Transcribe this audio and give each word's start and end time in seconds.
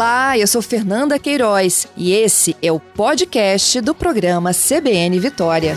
Olá, 0.00 0.38
eu 0.38 0.46
sou 0.46 0.62
Fernanda 0.62 1.18
Queiroz 1.18 1.86
e 1.94 2.14
esse 2.14 2.56
é 2.62 2.72
o 2.72 2.80
podcast 2.80 3.82
do 3.82 3.94
programa 3.94 4.50
CBN 4.54 5.20
Vitória. 5.20 5.76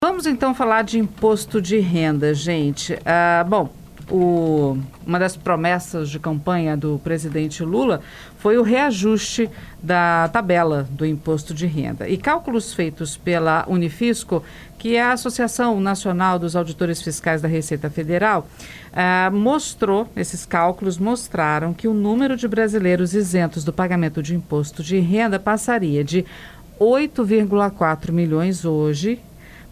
Vamos 0.00 0.26
então 0.26 0.54
falar 0.54 0.82
de 0.82 1.00
imposto 1.00 1.60
de 1.60 1.80
renda, 1.80 2.32
gente. 2.34 2.96
Ah, 3.04 3.44
bom, 3.48 3.68
o, 4.08 4.78
uma 5.04 5.18
das 5.18 5.36
promessas 5.36 6.08
de 6.08 6.20
campanha 6.20 6.76
do 6.76 7.00
presidente 7.02 7.64
Lula 7.64 8.00
foi 8.40 8.56
o 8.56 8.62
reajuste 8.62 9.48
da 9.82 10.28
tabela 10.32 10.88
do 10.90 11.04
imposto 11.04 11.54
de 11.54 11.66
renda. 11.66 12.08
E 12.08 12.16
cálculos 12.16 12.72
feitos 12.72 13.16
pela 13.16 13.64
Unifisco, 13.68 14.42
que 14.78 14.96
é 14.96 15.02
a 15.02 15.12
Associação 15.12 15.78
Nacional 15.78 16.38
dos 16.38 16.56
Auditores 16.56 17.02
Fiscais 17.02 17.42
da 17.42 17.48
Receita 17.48 17.90
Federal, 17.90 18.48
uh, 18.92 19.34
mostrou, 19.34 20.08
esses 20.16 20.46
cálculos 20.46 20.96
mostraram 20.96 21.74
que 21.74 21.86
o 21.86 21.92
número 21.92 22.34
de 22.34 22.48
brasileiros 22.48 23.14
isentos 23.14 23.62
do 23.62 23.74
pagamento 23.74 24.22
de 24.22 24.34
imposto 24.34 24.82
de 24.82 24.98
renda 24.98 25.38
passaria 25.38 26.02
de 26.02 26.24
8,4 26.80 28.10
milhões 28.10 28.64
hoje 28.64 29.20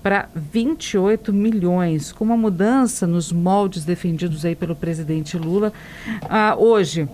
para 0.03 0.29
28 0.35 1.33
milhões, 1.33 2.13
com 2.13 2.23
uma 2.23 2.37
mudança 2.37 3.07
nos 3.07 3.33
moldes 3.33 3.85
defendidos 3.87 4.45
aí 4.45 4.55
pelo 4.55 4.77
presidente 4.77 5.39
Lula. 5.39 5.73
Ah, 6.29 6.55
hoje, 6.57 7.09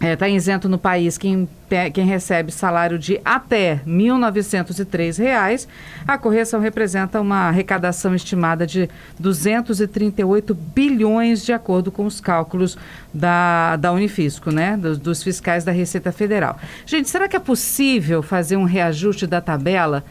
está 0.00 0.06
é, 0.06 0.16
tá 0.16 0.28
isento 0.28 0.66
no 0.66 0.78
país 0.78 1.18
quem, 1.18 1.46
quem 1.92 2.06
recebe 2.06 2.50
salário 2.50 2.98
de 2.98 3.20
até 3.22 3.74
R$ 3.74 3.82
1.903. 3.86 5.68
A 6.08 6.16
correção 6.16 6.58
representa 6.58 7.20
uma 7.20 7.48
arrecadação 7.48 8.14
estimada 8.14 8.66
de 8.66 8.88
238 9.18 10.54
bilhões, 10.54 11.44
de 11.44 11.52
acordo 11.52 11.92
com 11.92 12.06
os 12.06 12.18
cálculos 12.18 12.78
da, 13.12 13.76
da 13.76 13.92
Unifisco, 13.92 14.50
né? 14.50 14.74
Dos, 14.78 14.98
dos 14.98 15.22
fiscais 15.22 15.64
da 15.64 15.72
Receita 15.72 16.10
Federal. 16.10 16.58
Gente, 16.86 17.10
será 17.10 17.28
que 17.28 17.36
é 17.36 17.40
possível 17.40 18.22
fazer 18.22 18.56
um 18.56 18.64
reajuste 18.64 19.26
da 19.26 19.42
tabela? 19.42 20.02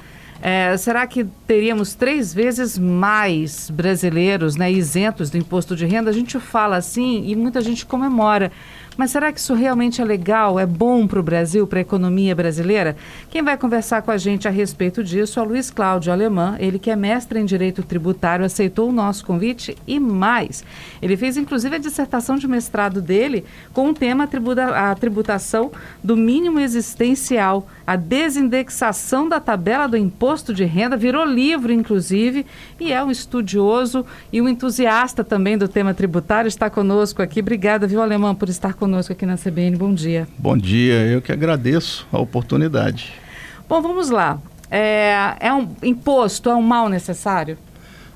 É, 0.41 0.77
será 0.77 1.05
que 1.05 1.25
teríamos 1.45 1.93
três 1.95 2.33
vezes 2.33 2.77
mais 2.77 3.69
brasileiros 3.69 4.55
né, 4.55 4.71
isentos 4.71 5.29
do 5.29 5.37
imposto 5.37 5.75
de 5.75 5.85
renda? 5.85 6.09
A 6.09 6.13
gente 6.13 6.39
fala 6.39 6.77
assim 6.77 7.23
e 7.25 7.35
muita 7.35 7.59
gente 7.59 7.85
comemora. 7.85 8.51
Mas 8.99 9.11
será 9.11 9.31
que 9.31 9.39
isso 9.39 9.53
realmente 9.53 10.01
é 10.01 10.03
legal, 10.03 10.59
é 10.59 10.65
bom 10.65 11.07
para 11.07 11.21
o 11.21 11.23
Brasil, 11.23 11.65
para 11.65 11.79
a 11.79 11.81
economia 11.81 12.35
brasileira? 12.35 12.97
Quem 13.29 13.41
vai 13.41 13.55
conversar 13.55 14.01
com 14.01 14.11
a 14.11 14.17
gente 14.17 14.45
a 14.45 14.51
respeito 14.51 15.01
disso 15.01 15.39
é 15.39 15.41
o 15.41 15.45
Luiz 15.45 15.71
Cláudio 15.71 16.11
Alemã, 16.11 16.57
ele 16.59 16.77
que 16.77 16.91
é 16.91 16.97
mestre 16.97 17.39
em 17.39 17.45
Direito 17.45 17.81
Tributário, 17.81 18.43
aceitou 18.43 18.89
o 18.89 18.91
nosso 18.91 19.25
convite 19.25 19.77
e 19.87 20.01
mais. 20.01 20.65
Ele 21.01 21.15
fez 21.15 21.37
inclusive 21.37 21.77
a 21.77 21.79
dissertação 21.79 22.35
de 22.35 22.45
mestrado 22.45 23.01
dele 23.01 23.45
com 23.71 23.89
o 23.89 23.93
tema 23.93 24.27
tributa 24.27 24.65
a 24.65 24.93
tributação 24.95 25.71
do 26.03 26.17
mínimo 26.17 26.59
existencial, 26.59 27.69
a 27.87 27.95
desindexação 27.95 29.29
da 29.29 29.39
tabela 29.39 29.87
do 29.87 29.95
imposto 29.95 30.53
de 30.53 30.65
renda, 30.65 30.97
virou 30.97 31.23
livro 31.23 31.71
inclusive, 31.71 32.45
e 32.77 32.91
é 32.91 33.01
um 33.01 33.09
estudioso 33.09 34.05
e 34.29 34.41
um 34.41 34.49
entusiasta 34.49 35.23
também 35.23 35.57
do 35.57 35.69
tema 35.69 35.93
tributário, 35.93 36.49
está 36.49 36.69
conosco 36.69 37.21
aqui. 37.21 37.39
Obrigada, 37.39 37.87
viu, 37.87 38.01
Alemã, 38.01 38.35
por 38.35 38.49
estar 38.49 38.73
conosco 38.73 38.88
conosco 38.89 39.13
aqui 39.13 39.23
na 39.23 39.37
CBN. 39.37 39.77
Bom 39.77 39.93
dia. 39.93 40.27
Bom 40.35 40.57
dia, 40.57 41.05
eu 41.05 41.21
que 41.21 41.31
agradeço 41.31 42.07
a 42.11 42.17
oportunidade. 42.17 43.13
Bom, 43.67 43.83
vamos 43.83 44.09
lá. 44.09 44.39
É, 44.71 45.35
é 45.39 45.53
um 45.53 45.69
imposto, 45.83 46.49
é 46.49 46.55
um 46.55 46.61
mal 46.63 46.89
necessário? 46.89 47.55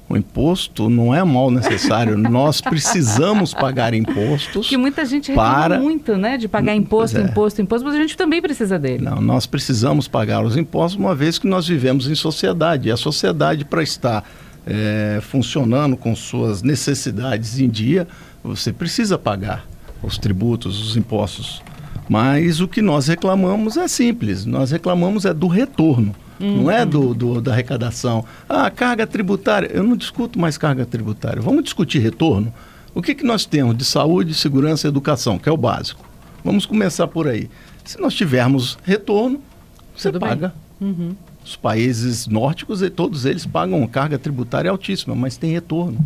O 0.09 0.17
imposto 0.17 0.89
não 0.89 1.13
é 1.13 1.23
mal 1.23 1.51
necessário. 1.51 2.17
Nós 2.29 2.59
precisamos 2.59 3.53
pagar 3.53 3.93
impostos. 3.93 4.67
Que 4.67 4.75
muita 4.75 5.05
gente 5.05 5.31
para 5.31 5.79
muito, 5.79 6.17
né? 6.17 6.37
De 6.37 6.47
pagar 6.47 6.73
imposto, 6.75 7.19
é. 7.19 7.21
imposto, 7.21 7.61
imposto, 7.61 7.85
mas 7.85 7.95
a 7.95 7.99
gente 7.99 8.17
também 8.17 8.41
precisa 8.41 8.79
dele. 8.79 9.03
Não, 9.03 9.21
nós 9.21 9.45
precisamos 9.45 10.07
pagar 10.07 10.43
os 10.43 10.57
impostos 10.57 10.99
uma 10.99 11.13
vez 11.13 11.37
que 11.37 11.45
nós 11.47 11.67
vivemos 11.67 12.07
em 12.07 12.15
sociedade. 12.15 12.89
E 12.89 12.91
a 12.91 12.97
sociedade, 12.97 13.63
para 13.63 13.83
estar 13.83 14.27
é, 14.65 15.19
funcionando 15.21 15.95
com 15.95 16.15
suas 16.15 16.63
necessidades 16.63 17.59
em 17.59 17.69
dia, 17.69 18.07
você 18.43 18.73
precisa 18.73 19.19
pagar 19.19 19.72
os 20.03 20.17
tributos, 20.17 20.89
os 20.89 20.97
impostos. 20.97 21.61
Mas 22.07 22.59
o 22.59 22.67
que 22.67 22.81
nós 22.81 23.07
reclamamos 23.07 23.77
é 23.77 23.87
simples, 23.87 24.45
nós 24.45 24.71
reclamamos 24.71 25.25
é 25.25 25.33
do 25.33 25.47
retorno, 25.47 26.13
uhum. 26.39 26.63
não 26.63 26.71
é 26.71 26.85
do, 26.85 27.13
do, 27.13 27.41
da 27.41 27.53
arrecadação. 27.53 28.25
Ah, 28.47 28.69
carga 28.69 29.07
tributária, 29.07 29.69
eu 29.73 29.83
não 29.83 29.95
discuto 29.95 30.37
mais 30.37 30.57
carga 30.57 30.85
tributária, 30.85 31.41
vamos 31.41 31.63
discutir 31.63 31.99
retorno. 31.99 32.53
O 32.93 33.01
que, 33.01 33.15
que 33.15 33.23
nós 33.23 33.45
temos 33.45 33.75
de 33.75 33.85
saúde, 33.85 34.33
segurança 34.33 34.85
e 34.85 34.89
educação, 34.89 35.39
que 35.39 35.49
é 35.49 35.51
o 35.51 35.57
básico? 35.57 36.05
Vamos 36.43 36.65
começar 36.65 37.07
por 37.07 37.27
aí. 37.27 37.49
Se 37.83 37.99
nós 37.99 38.13
tivermos 38.13 38.77
retorno, 38.83 39.41
você 39.95 40.11
Tudo 40.11 40.19
paga. 40.19 40.53
Uhum. 40.79 41.15
Os 41.43 41.55
países 41.55 42.27
nórdicos, 42.27 42.81
todos 42.95 43.25
eles 43.25 43.45
pagam 43.45 43.85
carga 43.87 44.17
tributária 44.17 44.69
altíssima, 44.69 45.15
mas 45.15 45.37
tem 45.37 45.51
retorno. 45.51 46.05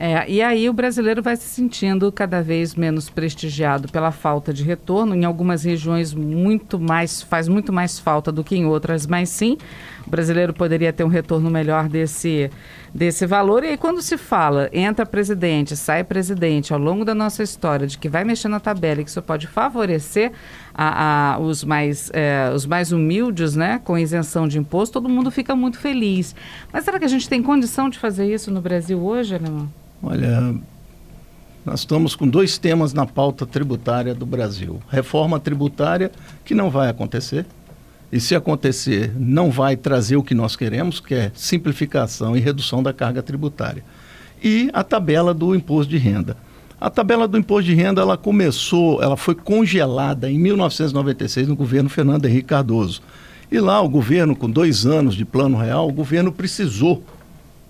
É, 0.00 0.30
e 0.30 0.40
aí 0.40 0.70
o 0.70 0.72
brasileiro 0.72 1.20
vai 1.20 1.34
se 1.34 1.48
sentindo 1.48 2.12
cada 2.12 2.40
vez 2.40 2.76
menos 2.76 3.10
prestigiado 3.10 3.88
pela 3.88 4.12
falta 4.12 4.52
de 4.54 4.62
retorno. 4.62 5.12
Em 5.12 5.24
algumas 5.24 5.64
regiões 5.64 6.14
muito 6.14 6.78
mais 6.78 7.20
faz 7.20 7.48
muito 7.48 7.72
mais 7.72 7.98
falta 7.98 8.30
do 8.30 8.44
que 8.44 8.54
em 8.54 8.64
outras, 8.64 9.08
mas 9.08 9.28
sim, 9.28 9.58
o 10.06 10.10
brasileiro 10.10 10.54
poderia 10.54 10.92
ter 10.92 11.02
um 11.02 11.08
retorno 11.08 11.50
melhor 11.50 11.88
desse, 11.88 12.48
desse 12.94 13.26
valor. 13.26 13.64
E 13.64 13.70
aí 13.70 13.76
quando 13.76 14.00
se 14.00 14.16
fala, 14.16 14.70
entra 14.72 15.04
presidente, 15.04 15.76
sai 15.76 16.04
presidente, 16.04 16.72
ao 16.72 16.78
longo 16.78 17.04
da 17.04 17.14
nossa 17.14 17.42
história, 17.42 17.84
de 17.84 17.98
que 17.98 18.08
vai 18.08 18.22
mexer 18.22 18.46
na 18.46 18.60
tabela 18.60 19.00
e 19.00 19.04
que 19.04 19.10
isso 19.10 19.20
pode 19.20 19.48
favorecer 19.48 20.30
a, 20.72 21.32
a, 21.34 21.38
os, 21.40 21.64
mais, 21.64 22.08
é, 22.14 22.52
os 22.54 22.64
mais 22.66 22.92
humildes, 22.92 23.56
né, 23.56 23.80
com 23.84 23.98
isenção 23.98 24.46
de 24.46 24.60
imposto, 24.60 24.92
todo 24.92 25.08
mundo 25.08 25.28
fica 25.28 25.56
muito 25.56 25.76
feliz. 25.76 26.36
Mas 26.72 26.84
será 26.84 27.00
que 27.00 27.04
a 27.04 27.08
gente 27.08 27.28
tem 27.28 27.42
condição 27.42 27.90
de 27.90 27.98
fazer 27.98 28.32
isso 28.32 28.52
no 28.52 28.60
Brasil 28.60 29.04
hoje, 29.04 29.34
Alemão? 29.34 29.68
Olha, 30.02 30.54
nós 31.64 31.80
estamos 31.80 32.14
com 32.14 32.26
dois 32.26 32.56
temas 32.56 32.94
na 32.94 33.04
pauta 33.04 33.44
tributária 33.44 34.14
do 34.14 34.24
Brasil. 34.24 34.80
Reforma 34.88 35.40
tributária, 35.40 36.10
que 36.44 36.54
não 36.54 36.70
vai 36.70 36.88
acontecer. 36.88 37.44
E 38.10 38.18
se 38.20 38.34
acontecer, 38.34 39.12
não 39.18 39.50
vai 39.50 39.76
trazer 39.76 40.16
o 40.16 40.22
que 40.22 40.34
nós 40.34 40.56
queremos, 40.56 40.98
que 40.98 41.14
é 41.14 41.30
simplificação 41.34 42.36
e 42.36 42.40
redução 42.40 42.82
da 42.82 42.92
carga 42.92 43.22
tributária. 43.22 43.84
E 44.42 44.70
a 44.72 44.82
tabela 44.82 45.34
do 45.34 45.54
imposto 45.54 45.90
de 45.90 45.98
renda. 45.98 46.36
A 46.80 46.88
tabela 46.88 47.28
do 47.28 47.36
imposto 47.36 47.64
de 47.64 47.74
renda, 47.74 48.00
ela 48.00 48.16
começou, 48.16 49.02
ela 49.02 49.16
foi 49.16 49.34
congelada 49.34 50.30
em 50.30 50.38
1996 50.38 51.48
no 51.48 51.56
governo 51.56 51.90
Fernando 51.90 52.24
Henrique 52.24 52.48
Cardoso. 52.48 53.02
E 53.50 53.58
lá 53.58 53.80
o 53.82 53.88
governo, 53.88 54.36
com 54.36 54.48
dois 54.48 54.86
anos 54.86 55.14
de 55.14 55.24
plano 55.24 55.58
real, 55.58 55.88
o 55.88 55.92
governo 55.92 56.30
precisou 56.30 57.02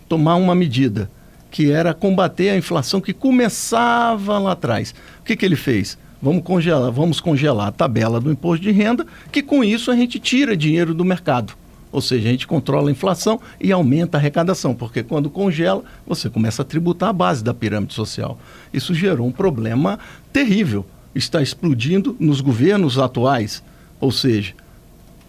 tomar 0.09 0.37
uma 0.37 0.55
medida 0.55 1.11
que 1.51 1.71
era 1.71 1.95
combater 1.95 2.51
a 2.51 2.57
inflação 2.57 3.01
que 3.01 3.13
começava 3.13 4.39
lá 4.39 4.53
atrás. 4.53 4.95
O 5.21 5.25
que, 5.25 5.37
que 5.37 5.45
ele 5.45 5.57
fez? 5.57 5.99
Vamos 6.21 6.43
congelar, 6.43 6.91
vamos 6.91 7.21
congelar 7.21 7.69
a 7.69 7.73
tabela 7.73 8.21
do 8.21 8.31
imposto 8.31 8.63
de 8.63 8.73
renda, 8.73 9.07
que 9.31 9.43
com 9.43 9.63
isso 9.63 9.91
a 9.91 9.97
gente 9.97 10.19
tira 10.19 10.57
dinheiro 10.57 10.93
do 10.93 11.05
mercado. 11.05 11.55
Ou 11.91 12.03
seja, 12.03 12.29
a 12.29 12.31
gente 12.33 12.47
controla 12.47 12.89
a 12.89 12.93
inflação 12.93 13.41
e 13.61 13.73
aumenta 13.73 14.19
a 14.19 14.21
arrecadação, 14.21 14.75
porque 14.75 15.03
quando 15.03 15.31
congela, 15.31 15.83
você 16.07 16.29
começa 16.29 16.63
a 16.63 16.65
tributar 16.65 17.11
a 17.11 17.13
base 17.13 17.43
da 17.43 17.55
pirâmide 17.55 17.95
social. 17.95 18.39
Isso 18.73 18.93
gerou 18.93 19.27
um 19.27 19.33
problema 19.33 19.99
terrível. 20.33 20.85
Está 21.15 21.41
explodindo 21.41 22.15
nos 22.21 22.41
governos 22.41 22.99
atuais. 22.99 23.63
Ou 24.01 24.13
seja, 24.13 24.55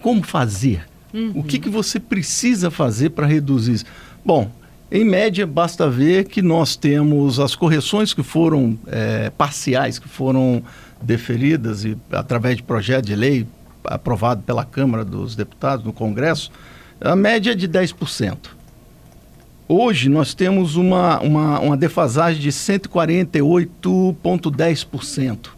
como 0.01 0.22
fazer? 0.24 0.86
Uhum. 1.13 1.31
O 1.36 1.44
que, 1.44 1.59
que 1.59 1.69
você 1.69 2.00
precisa 2.00 2.69
fazer 2.69 3.12
para 3.12 3.25
reduzir 3.25 3.74
isso? 3.74 3.86
Bom, 4.25 4.51
em 4.91 5.06
média, 5.06 5.45
basta 5.45 5.88
ver 5.88 6.25
que 6.25 6.41
nós 6.41 6.75
temos 6.75 7.39
as 7.39 7.56
correções 7.56 8.12
que 8.12 8.24
foram 8.24 8.75
é, 8.88 9.30
parciais, 9.30 10.00
que 10.00 10.07
foram 10.07 10.63
deferidas 11.00 11.86
e, 11.86 11.95
através 12.12 12.57
de 12.57 12.63
projeto 12.63 13.06
de 13.06 13.15
lei 13.15 13.45
aprovado 13.83 14.41
pela 14.41 14.65
Câmara 14.65 15.06
dos 15.06 15.36
Deputados, 15.36 15.86
no 15.86 15.94
Congresso, 15.94 16.51
a 17.00 17.15
média 17.15 17.51
é 17.51 17.56
de 17.56 17.68
10%. 17.68 18.38
Hoje 19.68 20.09
nós 20.09 20.33
temos 20.33 20.75
uma, 20.75 21.19
uma, 21.19 21.59
uma 21.59 21.77
defasagem 21.77 22.42
de 22.42 22.50
148,10%. 22.50 25.50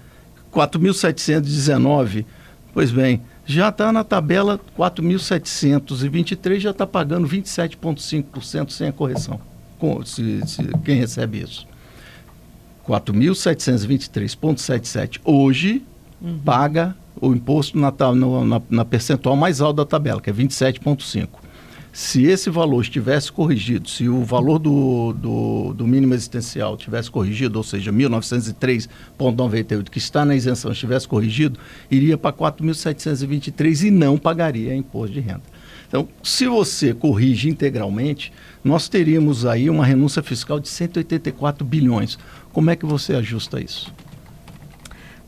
4.719, 0.53 2.25
pois 2.73 2.91
bem, 2.91 3.21
já 3.45 3.69
está 3.69 3.93
na 3.93 4.03
tabela 4.03 4.59
4.723, 4.77 6.59
já 6.59 6.71
está 6.71 6.87
pagando 6.87 7.29
27,5% 7.29 8.71
sem 8.71 8.89
a 8.89 8.93
correção, 8.93 9.39
com, 9.79 10.03
se, 10.05 10.41
se, 10.47 10.63
quem 10.85 10.99
recebe 10.99 11.43
isso. 11.43 11.67
4.723,77 12.87 15.21
hoje 15.25 15.83
uhum. 16.21 16.39
paga 16.45 16.95
o 17.21 17.33
imposto 17.33 17.79
na, 17.79 17.91
na, 17.91 18.63
na, 18.69 18.85
percentual 18.85 19.37
mais 19.37 19.61
alta 19.61 19.85
da 19.85 19.85
tabela, 19.85 20.21
que 20.21 20.31
é 20.31 20.33
27,5. 20.33 21.29
Se 21.97 22.25
esse 22.25 22.51
valor 22.51 22.83
estivesse 22.83 23.33
corrigido, 23.33 23.89
se 23.89 24.07
o 24.07 24.23
valor 24.23 24.59
do, 24.59 25.15
do, 25.15 25.73
do 25.73 25.87
mínimo 25.87 26.13
existencial 26.13 26.77
tivesse 26.77 27.11
corrigido, 27.11 27.57
ou 27.57 27.63
seja, 27.63 27.91
1903,98, 27.91 29.89
que 29.89 29.97
está 29.97 30.23
na 30.23 30.37
isenção, 30.37 30.71
estivesse 30.73 31.09
corrigido, 31.09 31.59
iria 31.91 32.19
para 32.19 32.37
4.723 32.37 33.87
e 33.87 33.91
não 33.91 34.19
pagaria 34.19 34.77
imposto 34.77 35.15
de 35.15 35.21
renda. 35.21 35.41
Então, 35.89 36.07
se 36.23 36.47
você 36.47 36.93
corrige 36.93 37.49
integralmente, 37.49 38.31
nós 38.63 38.91
teríamos 38.91 39.47
aí 39.47 39.71
uma 39.71 39.87
renúncia 39.87 40.23
fiscal 40.23 40.61
de 40.61 40.69
184 40.69 41.65
bilhões. 41.65 42.19
Como 42.53 42.69
é 42.69 42.77
que 42.77 42.85
você 42.85 43.15
ajusta 43.15 43.59
isso? 43.59 43.91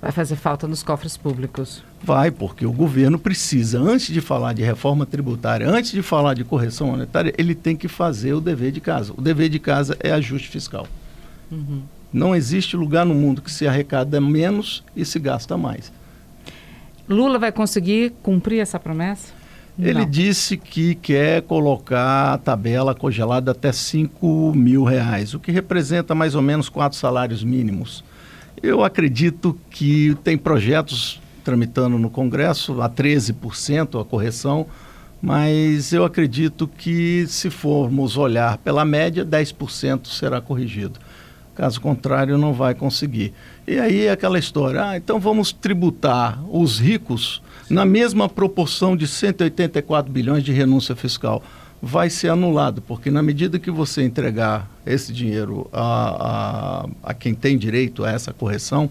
Vai 0.00 0.12
fazer 0.12 0.36
falta 0.36 0.68
nos 0.68 0.82
cofres 0.82 1.16
públicos. 1.16 1.82
Vai, 2.02 2.30
porque 2.30 2.64
o 2.64 2.72
governo 2.72 3.18
precisa, 3.18 3.80
antes 3.80 4.12
de 4.12 4.20
falar 4.20 4.52
de 4.52 4.62
reforma 4.62 5.04
tributária, 5.04 5.68
antes 5.68 5.90
de 5.90 6.02
falar 6.02 6.34
de 6.34 6.44
correção 6.44 6.88
monetária, 6.88 7.34
ele 7.36 7.54
tem 7.54 7.76
que 7.76 7.88
fazer 7.88 8.32
o 8.32 8.40
dever 8.40 8.70
de 8.70 8.80
casa. 8.80 9.12
O 9.16 9.20
dever 9.20 9.48
de 9.48 9.58
casa 9.58 9.96
é 9.98 10.12
ajuste 10.12 10.48
fiscal. 10.48 10.86
Uhum. 11.50 11.82
Não 12.12 12.34
existe 12.34 12.76
lugar 12.76 13.04
no 13.04 13.14
mundo 13.14 13.42
que 13.42 13.50
se 13.50 13.66
arrecada 13.66 14.20
menos 14.20 14.84
e 14.94 15.04
se 15.04 15.18
gasta 15.18 15.56
mais. 15.56 15.92
Lula 17.08 17.38
vai 17.38 17.50
conseguir 17.50 18.12
cumprir 18.22 18.60
essa 18.60 18.78
promessa? 18.78 19.32
Ele 19.78 20.00
Não. 20.00 20.10
disse 20.10 20.56
que 20.56 20.94
quer 20.96 21.42
colocar 21.42 22.34
a 22.34 22.38
tabela 22.38 22.94
congelada 22.94 23.52
até 23.52 23.70
5 23.70 24.52
mil 24.54 24.84
reais, 24.84 25.34
o 25.34 25.40
que 25.40 25.52
representa 25.52 26.14
mais 26.14 26.34
ou 26.34 26.42
menos 26.42 26.68
quatro 26.68 26.98
salários 26.98 27.44
mínimos. 27.44 28.04
Eu 28.62 28.82
acredito 28.82 29.58
que 29.70 30.16
tem 30.24 30.36
projetos 30.36 31.20
tramitando 31.44 31.98
no 31.98 32.10
Congresso 32.10 32.80
a 32.82 32.90
13% 32.90 34.00
a 34.00 34.04
correção, 34.04 34.66
mas 35.22 35.92
eu 35.92 36.04
acredito 36.04 36.68
que 36.68 37.24
se 37.26 37.50
formos 37.50 38.16
olhar 38.16 38.58
pela 38.58 38.84
média, 38.84 39.24
10% 39.24 40.06
será 40.08 40.40
corrigido. 40.40 40.98
Caso 41.54 41.80
contrário, 41.80 42.38
não 42.38 42.52
vai 42.52 42.74
conseguir. 42.74 43.32
E 43.66 43.78
aí 43.78 44.06
é 44.06 44.10
aquela 44.10 44.38
história, 44.38 44.90
ah, 44.90 44.96
então 44.96 45.18
vamos 45.18 45.52
tributar 45.52 46.38
os 46.48 46.78
ricos 46.78 47.42
na 47.68 47.84
mesma 47.84 48.28
proporção 48.28 48.96
de 48.96 49.06
184 49.06 50.12
bilhões 50.12 50.44
de 50.44 50.52
renúncia 50.52 50.94
fiscal. 50.94 51.42
Vai 51.80 52.10
ser 52.10 52.28
anulado, 52.28 52.82
porque 52.82 53.10
na 53.10 53.22
medida 53.22 53.58
que 53.58 53.70
você 53.70 54.02
entregar 54.02 54.68
esse 54.84 55.12
dinheiro 55.12 55.68
a, 55.72 56.84
a, 57.04 57.10
a 57.10 57.14
quem 57.14 57.34
tem 57.34 57.56
direito 57.56 58.04
a 58.04 58.10
essa 58.10 58.32
correção, 58.32 58.90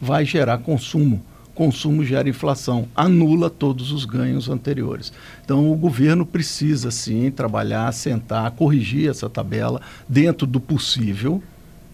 vai 0.00 0.24
gerar 0.24 0.58
consumo 0.58 1.22
consumo 1.54 2.04
gera 2.04 2.28
inflação, 2.28 2.88
anula 2.94 3.48
todos 3.48 3.92
os 3.92 4.04
ganhos 4.04 4.48
anteriores. 4.48 5.12
Então, 5.44 5.70
o 5.70 5.76
governo 5.76 6.26
precisa, 6.26 6.90
sim, 6.90 7.30
trabalhar, 7.30 7.90
sentar, 7.92 8.50
corrigir 8.50 9.08
essa 9.08 9.30
tabela 9.30 9.80
dentro 10.08 10.46
do 10.46 10.60
possível. 10.60 11.42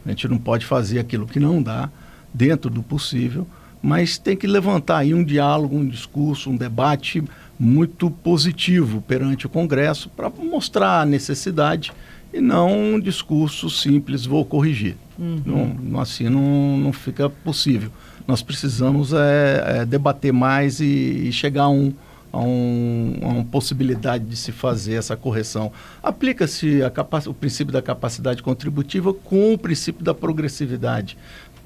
A 0.05 0.09
gente 0.09 0.27
não 0.27 0.39
pode 0.39 0.65
fazer 0.65 0.99
aquilo 0.99 1.27
que 1.27 1.39
não 1.39 1.63
dá, 1.63 1.91
dentro 2.33 2.71
do 2.71 2.83
possível, 2.83 3.47
mas 3.83 4.17
tem 4.17 4.37
que 4.37 4.47
levantar 4.47 4.99
aí 4.99 5.13
um 5.13 5.23
diálogo, 5.23 5.77
um 5.77 5.87
discurso, 5.87 6.51
um 6.51 6.57
debate 6.57 7.23
muito 7.61 8.11
positivo 8.11 9.03
perante 9.03 9.45
o 9.45 9.51
Congresso 9.51 10.09
para 10.09 10.31
mostrar 10.31 11.03
a 11.03 11.05
necessidade 11.05 11.93
e 12.33 12.41
não 12.41 12.95
um 12.95 12.99
discurso 12.99 13.69
simples, 13.69 14.25
vou 14.25 14.47
corrigir. 14.47 14.97
Uhum. 15.19 15.77
Não, 15.79 16.01
assim 16.01 16.31
não, 16.31 16.79
não 16.79 16.93
fica 16.93 17.29
possível. 17.29 17.91
Nós 18.27 18.41
precisamos 18.41 19.12
é, 19.12 19.81
é, 19.81 19.85
debater 19.85 20.33
mais 20.33 20.81
e, 20.81 21.29
e 21.29 21.33
chegar 21.33 21.65
a, 21.65 21.69
um, 21.69 21.93
a, 22.33 22.41
um, 22.41 23.19
a, 23.21 23.27
uma 23.27 23.45
possibilidade 23.45 24.25
de 24.25 24.37
se 24.37 24.53
fazer 24.53 24.95
essa 24.95 25.15
correção. 25.15 25.71
Aplica-se 26.03 26.81
o 27.27 27.35
princípio 27.35 27.73
da 27.73 27.83
capacidade 27.83 28.43
contributiva 28.43 29.13
com 29.13 29.53
o 29.53 29.59
princípio 29.59 30.03
da 30.03 30.15
progressividade. 30.15 31.19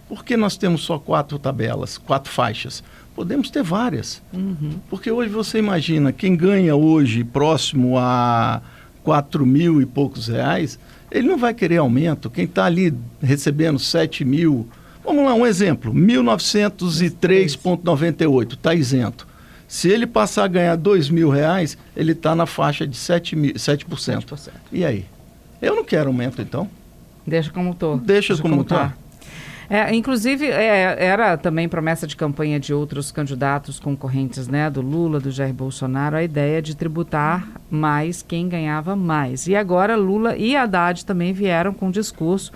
Por 0.08 0.25
que 0.25 0.37
nós 0.37 0.56
temos 0.56 0.82
só 0.82 0.99
quatro 0.99 1.38
tabelas, 1.38 1.99
quatro 1.99 2.32
faixas? 2.32 2.82
Podemos 3.14 3.50
ter 3.50 3.62
várias. 3.62 4.20
Uhum. 4.32 4.72
Porque 4.90 5.08
hoje 5.11 5.31
você 5.31 5.58
imagina, 5.58 6.12
quem 6.12 6.37
ganha 6.37 6.75
hoje 6.75 7.22
próximo 7.22 7.96
a 7.96 8.61
4 9.05 9.46
mil 9.46 9.81
e 9.81 9.87
poucos 9.87 10.26
reais, 10.28 10.78
ele 11.11 11.28
não 11.28 11.38
vai 11.38 11.55
querer 11.55 11.76
aumento. 11.76 12.28
Quem 12.28 12.44
está 12.44 12.64
ali 12.64 12.93
recebendo 13.22 13.78
7 13.78 14.25
mil, 14.25 14.69
vamos 15.05 15.25
lá, 15.25 15.32
um 15.34 15.46
exemplo, 15.46 15.94
1.903,98, 15.94 18.55
está 18.55 18.75
isento. 18.75 19.28
Se 19.69 19.88
ele 19.88 20.06
passar 20.06 20.44
a 20.44 20.49
ganhar 20.49 20.76
2 20.76 21.11
mil 21.11 21.31
reais, 21.31 21.78
ele 21.96 22.12
está 22.12 22.34
na 22.34 22.46
faixa 22.46 22.87
de 22.87 22.96
7%, 22.96 23.37
mil, 23.37 23.55
7%. 23.55 23.87
7%. 23.87 24.50
E 24.72 24.84
aí? 24.84 25.05
Eu 25.62 25.76
não 25.76 25.84
quero 25.84 26.08
aumento, 26.08 26.43
então. 26.43 26.69
Deixa 27.26 27.50
como 27.50 27.70
estou. 27.70 27.96
Deixa, 27.96 28.34
Deixa 28.34 28.43
como 28.43 28.61
está. 28.62 28.94
É, 29.75 29.93
inclusive, 29.93 30.47
é, 30.47 31.05
era 31.05 31.37
também 31.37 31.69
promessa 31.69 32.06
de 32.06 32.15
campanha 32.15 32.61
de 32.61 32.73
outros 32.73 33.11
candidatos 33.11 33.81
concorrentes, 33.81 34.47
né, 34.47 34.71
do 34.71 34.81
Lula, 34.81 35.19
do 35.19 35.32
Jair 35.32 35.53
Bolsonaro, 35.53 36.15
a 36.15 36.23
ideia 36.23 36.62
de 36.62 36.76
tributar 36.76 37.44
mais 37.69 38.23
quem 38.23 38.49
ganhava 38.49 38.94
mais. 38.94 39.49
E 39.49 39.56
agora 39.56 39.97
Lula 39.97 40.37
e 40.37 40.55
Haddad 40.55 41.05
também 41.05 41.32
vieram 41.32 41.75
com 41.75 41.91
discurso 41.91 42.53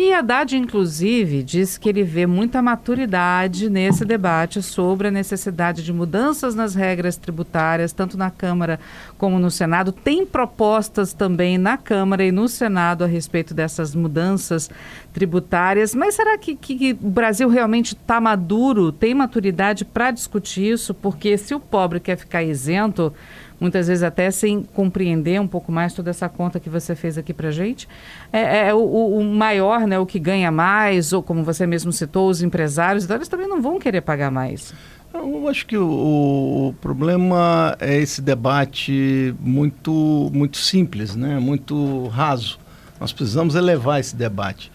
e 0.00 0.12
Haddad, 0.12 0.56
inclusive, 0.56 1.42
disse 1.42 1.80
que 1.80 1.88
ele 1.88 2.04
vê 2.04 2.24
muita 2.24 2.62
maturidade 2.62 3.68
nesse 3.68 4.04
debate 4.04 4.62
sobre 4.62 5.08
a 5.08 5.10
necessidade 5.10 5.82
de 5.82 5.92
mudanças 5.92 6.54
nas 6.54 6.76
regras 6.76 7.16
tributárias, 7.16 7.92
tanto 7.92 8.16
na 8.16 8.30
Câmara 8.30 8.78
como 9.16 9.40
no 9.40 9.50
Senado. 9.50 9.90
Tem 9.90 10.24
propostas 10.24 11.12
também 11.12 11.58
na 11.58 11.76
Câmara 11.76 12.24
e 12.24 12.30
no 12.30 12.48
Senado 12.48 13.02
a 13.02 13.08
respeito 13.08 13.52
dessas 13.54 13.92
mudanças 13.92 14.70
tributárias. 15.18 15.96
Mas 15.96 16.14
será 16.14 16.38
que, 16.38 16.54
que 16.54 16.92
o 17.02 17.10
Brasil 17.10 17.48
realmente 17.48 17.96
está 17.96 18.20
maduro, 18.20 18.92
tem 18.92 19.12
maturidade 19.14 19.84
para 19.84 20.12
discutir 20.12 20.72
isso? 20.72 20.94
Porque 20.94 21.36
se 21.36 21.52
o 21.52 21.58
pobre 21.58 21.98
quer 21.98 22.16
ficar 22.16 22.44
isento 22.44 23.12
muitas 23.60 23.88
vezes 23.88 24.04
até 24.04 24.30
sem 24.30 24.62
compreender 24.62 25.40
um 25.40 25.48
pouco 25.48 25.72
mais 25.72 25.92
toda 25.92 26.10
essa 26.10 26.28
conta 26.28 26.60
que 26.60 26.70
você 26.70 26.94
fez 26.94 27.18
aqui 27.18 27.34
para 27.34 27.50
gente. 27.50 27.88
É, 28.32 28.68
é 28.68 28.74
o, 28.74 28.78
o, 28.78 29.24
maior, 29.24 29.80
né, 29.80 29.98
o 29.98 30.06
que 30.06 30.20
ganha 30.20 30.52
mais, 30.52 31.12
ou 31.12 31.24
como 31.24 31.42
você 31.42 31.66
mesmo 31.66 31.92
citou, 31.92 32.30
os 32.30 32.40
empresários, 32.40 33.02
então 33.02 33.16
eles 33.16 33.26
também 33.26 33.48
não 33.48 33.60
vão 33.60 33.80
querer 33.80 34.02
pagar 34.02 34.30
mais. 34.30 34.72
Eu 35.12 35.48
acho 35.48 35.66
que 35.66 35.76
o, 35.76 36.68
o, 36.68 36.74
problema 36.80 37.76
é 37.80 37.98
esse 37.98 38.22
debate 38.22 39.34
muito, 39.40 40.30
muito 40.32 40.58
simples, 40.58 41.16
né? 41.16 41.40
muito 41.40 42.06
raso. 42.06 42.60
Nós 43.00 43.12
precisamos 43.12 43.56
elevar 43.56 43.98
esse 43.98 44.14
debate. 44.14 44.70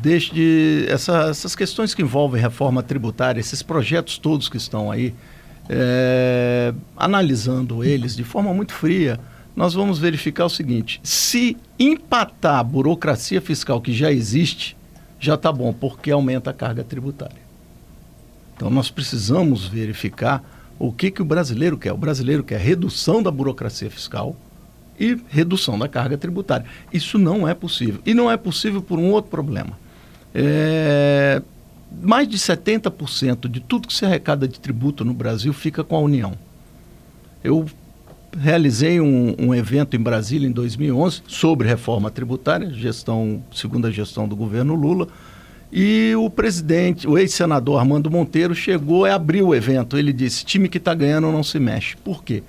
Desde 0.00 0.86
essa, 0.88 1.28
essas 1.28 1.54
questões 1.54 1.94
que 1.94 2.02
envolvem 2.02 2.40
reforma 2.40 2.82
tributária, 2.82 3.40
esses 3.40 3.62
projetos 3.62 4.18
todos 4.18 4.48
que 4.48 4.56
estão 4.56 4.90
aí, 4.90 5.14
é, 5.68 6.74
analisando 6.96 7.84
eles 7.84 8.16
de 8.16 8.24
forma 8.24 8.52
muito 8.52 8.72
fria, 8.72 9.20
nós 9.54 9.72
vamos 9.72 9.98
verificar 9.98 10.44
o 10.44 10.50
seguinte: 10.50 11.00
se 11.02 11.56
empatar 11.78 12.58
a 12.58 12.64
burocracia 12.64 13.40
fiscal 13.40 13.80
que 13.80 13.92
já 13.92 14.10
existe, 14.10 14.76
já 15.20 15.34
está 15.34 15.52
bom, 15.52 15.72
porque 15.72 16.10
aumenta 16.10 16.50
a 16.50 16.54
carga 16.54 16.82
tributária. 16.82 17.44
Então 18.56 18.70
nós 18.70 18.90
precisamos 18.90 19.66
verificar 19.66 20.42
o 20.78 20.92
que, 20.92 21.10
que 21.10 21.22
o 21.22 21.24
brasileiro 21.24 21.78
quer. 21.78 21.92
O 21.92 21.96
brasileiro 21.96 22.42
quer 22.42 22.58
redução 22.58 23.22
da 23.22 23.30
burocracia 23.30 23.90
fiscal 23.90 24.36
e 24.98 25.18
redução 25.28 25.78
da 25.78 25.88
carga 25.88 26.16
tributária. 26.16 26.66
Isso 26.92 27.18
não 27.18 27.48
é 27.48 27.54
possível. 27.54 28.00
E 28.04 28.14
não 28.14 28.30
é 28.30 28.36
possível 28.36 28.82
por 28.82 28.98
um 28.98 29.10
outro 29.10 29.30
problema. 29.30 29.83
É, 30.34 31.40
mais 32.02 32.26
de 32.28 32.36
70% 32.36 33.48
de 33.48 33.60
tudo 33.60 33.86
que 33.86 33.94
se 33.94 34.04
arrecada 34.04 34.48
de 34.48 34.58
tributo 34.58 35.04
no 35.04 35.14
Brasil 35.14 35.52
fica 35.52 35.84
com 35.84 35.96
a 35.96 36.00
União. 36.00 36.32
Eu 37.42 37.66
realizei 38.36 39.00
um, 39.00 39.36
um, 39.38 39.54
evento 39.54 39.94
em 39.94 40.00
Brasília 40.00 40.48
em 40.48 40.52
2011 40.52 41.22
sobre 41.28 41.68
reforma 41.68 42.10
tributária, 42.10 42.68
gestão, 42.70 43.42
segunda 43.52 43.92
gestão 43.92 44.26
do 44.26 44.34
governo 44.34 44.74
Lula, 44.74 45.06
e 45.72 46.14
o 46.16 46.30
presidente, 46.30 47.06
o 47.06 47.18
ex-senador 47.18 47.78
Armando 47.78 48.10
Monteiro 48.10 48.54
chegou 48.54 49.06
e 49.06 49.10
abriu 49.10 49.48
o 49.48 49.54
evento. 49.54 49.98
Ele 49.98 50.12
disse: 50.12 50.44
time 50.44 50.68
que 50.68 50.78
está 50.78 50.94
ganhando 50.94 51.32
não 51.32 51.42
se 51.42 51.58
mexe. 51.58 51.96
Por 51.96 52.22
quê? 52.22 52.44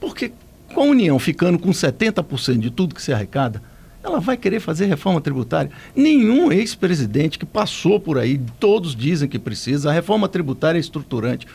Porque 0.00 0.32
com 0.74 0.80
a 0.80 0.84
União 0.84 1.18
ficando 1.18 1.58
com 1.58 1.70
70% 1.70 2.58
de 2.58 2.70
tudo 2.70 2.94
que 2.94 3.02
se 3.02 3.12
arrecada, 3.12 3.62
ela 4.02 4.18
vai 4.18 4.36
querer 4.36 4.60
fazer 4.60 4.86
reforma 4.86 5.20
tributária. 5.20 5.70
Nenhum 5.94 6.50
ex-presidente 6.50 7.38
que 7.38 7.44
passou 7.44 8.00
por 8.00 8.18
aí, 8.18 8.40
todos 8.58 8.96
dizem 8.96 9.28
que 9.28 9.38
precisa. 9.38 9.90
A 9.90 9.92
reforma 9.92 10.28
tributária 10.28 10.78
é 10.78 10.80
estruturante. 10.80 11.46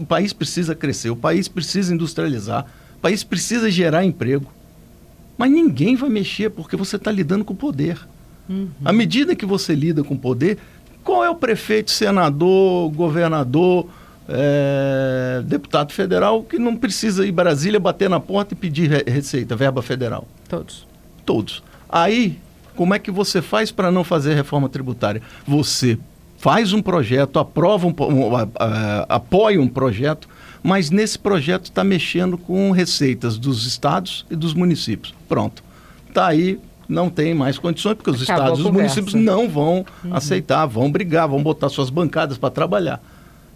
O 0.00 0.06
país 0.06 0.32
precisa 0.32 0.74
crescer, 0.74 1.10
o 1.10 1.16
país 1.16 1.48
precisa 1.48 1.92
industrializar, 1.92 2.66
o 2.96 3.00
país 3.00 3.24
precisa 3.24 3.70
gerar 3.70 4.04
emprego. 4.04 4.46
Mas 5.36 5.50
ninguém 5.50 5.96
vai 5.96 6.08
mexer 6.08 6.50
porque 6.50 6.76
você 6.76 6.96
está 6.96 7.10
lidando 7.10 7.44
com 7.44 7.52
o 7.52 7.56
poder. 7.56 7.98
Uhum. 8.48 8.68
À 8.84 8.92
medida 8.92 9.34
que 9.34 9.46
você 9.46 9.74
lida 9.74 10.02
com 10.02 10.14
o 10.14 10.18
poder, 10.18 10.58
qual 11.04 11.24
é 11.24 11.30
o 11.30 11.34
prefeito, 11.34 11.90
senador, 11.90 12.90
governador, 12.90 13.88
é, 14.28 15.42
deputado 15.44 15.92
federal 15.92 16.42
que 16.42 16.58
não 16.58 16.76
precisa 16.76 17.26
ir 17.26 17.32
Brasília 17.32 17.80
bater 17.80 18.10
na 18.10 18.20
porta 18.20 18.54
e 18.54 18.56
pedir 18.56 19.04
receita, 19.06 19.56
verba 19.56 19.80
federal? 19.80 20.26
Todos. 20.48 20.86
Todos. 21.24 21.62
Aí, 21.88 22.38
como 22.76 22.94
é 22.94 22.98
que 22.98 23.10
você 23.10 23.42
faz 23.42 23.70
para 23.70 23.90
não 23.90 24.04
fazer 24.04 24.34
reforma 24.34 24.68
tributária? 24.68 25.22
Você 25.46 25.98
faz 26.38 26.72
um 26.72 26.80
projeto, 26.80 27.38
aprova 27.38 27.86
um, 27.86 27.90
um, 27.90 28.30
apoia 29.08 29.60
um 29.60 29.68
projeto, 29.68 30.28
mas 30.62 30.90
nesse 30.90 31.18
projeto 31.18 31.64
está 31.64 31.82
mexendo 31.82 32.38
com 32.38 32.70
receitas 32.70 33.36
dos 33.36 33.66
estados 33.66 34.24
e 34.30 34.36
dos 34.36 34.54
municípios. 34.54 35.14
Pronto. 35.28 35.62
Está 36.08 36.28
aí, 36.28 36.60
não 36.88 37.10
tem 37.10 37.34
mais 37.34 37.58
condições, 37.58 37.94
porque 37.94 38.10
os 38.10 38.22
Acabou 38.22 38.44
estados 38.44 38.60
e 38.60 38.62
os 38.62 38.70
municípios 38.70 39.14
não 39.14 39.48
vão 39.48 39.84
uhum. 40.04 40.14
aceitar, 40.14 40.64
vão 40.66 40.90
brigar, 40.90 41.28
vão 41.28 41.42
botar 41.42 41.68
suas 41.68 41.90
bancadas 41.90 42.38
para 42.38 42.50
trabalhar. 42.50 43.02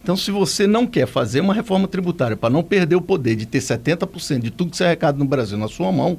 Então, 0.03 0.17
se 0.17 0.33
você 0.33 0.67
não 0.67 0.85
quer 0.85 1.07
fazer 1.07 1.41
uma 1.41 1.55
reforma 1.55 1.87
tributária 1.87 2.37
para 2.37 2.51
não 2.51 2.63
perder 2.63 2.97
o 2.97 3.01
poder 3.01 3.37
de 3.37 3.47
ter 3.47 3.61
70% 3.61 4.41
de 4.41 4.51
tudo 4.51 4.73
que 4.73 4.77
você 4.77 4.85
arrecada 4.85 5.17
no 5.17 5.25
Brasil 5.25 5.57
na 5.57 5.69
sua 5.69 5.93
mão, 5.93 6.19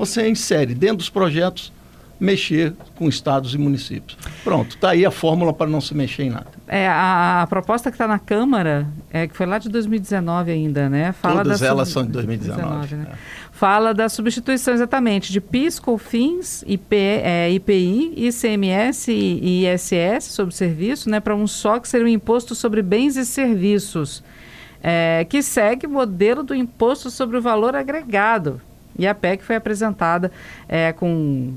você 0.00 0.28
insere 0.28 0.74
dentro 0.74 0.96
dos 0.96 1.10
projetos 1.10 1.72
mexer 2.18 2.74
com 2.96 3.08
estados 3.08 3.54
e 3.54 3.58
municípios. 3.58 4.16
Pronto, 4.44 4.76
está 4.76 4.90
aí 4.90 5.06
a 5.06 5.10
fórmula 5.10 5.54
para 5.54 5.70
não 5.70 5.80
se 5.80 5.94
mexer 5.94 6.24
em 6.24 6.30
nada. 6.30 6.48
É, 6.68 6.86
a, 6.86 7.42
a 7.42 7.46
proposta 7.46 7.90
que 7.90 7.94
está 7.94 8.06
na 8.06 8.18
Câmara, 8.18 8.86
é, 9.10 9.26
que 9.26 9.34
foi 9.34 9.46
lá 9.46 9.58
de 9.58 9.70
2019 9.70 10.52
ainda, 10.52 10.88
né? 10.88 11.12
Fala 11.12 11.42
Todas 11.42 11.62
elas 11.62 11.88
são 11.88 12.04
de 12.04 12.12
2019. 12.12 12.62
2019 12.62 12.96
né? 12.96 13.16
é. 13.16 13.50
Fala 13.52 13.92
da 13.92 14.08
substituição 14.08 14.72
exatamente 14.72 15.32
de 15.32 15.40
PIS, 15.40 15.78
COFINS, 15.78 16.64
IP, 16.66 16.96
é, 16.96 17.50
IPI, 17.50 18.14
ICMS 18.16 19.12
e 19.12 19.66
ISS 19.66 20.24
sobre 20.24 20.54
serviço, 20.54 21.10
né? 21.10 21.20
Para 21.20 21.34
um 21.34 21.46
só 21.46 21.78
que 21.78 21.88
seria 21.88 22.06
o 22.06 22.08
um 22.08 22.12
imposto 22.12 22.54
sobre 22.54 22.82
bens 22.82 23.16
e 23.16 23.24
serviços, 23.24 24.22
é, 24.82 25.26
que 25.28 25.42
segue 25.42 25.86
o 25.86 25.90
modelo 25.90 26.42
do 26.42 26.54
imposto 26.54 27.10
sobre 27.10 27.36
o 27.36 27.42
valor 27.42 27.74
agregado, 27.74 28.60
e 28.98 29.06
a 29.06 29.14
PEC 29.14 29.42
foi 29.42 29.56
apresentada 29.56 30.30
é, 30.68 30.92
com, 30.92 31.54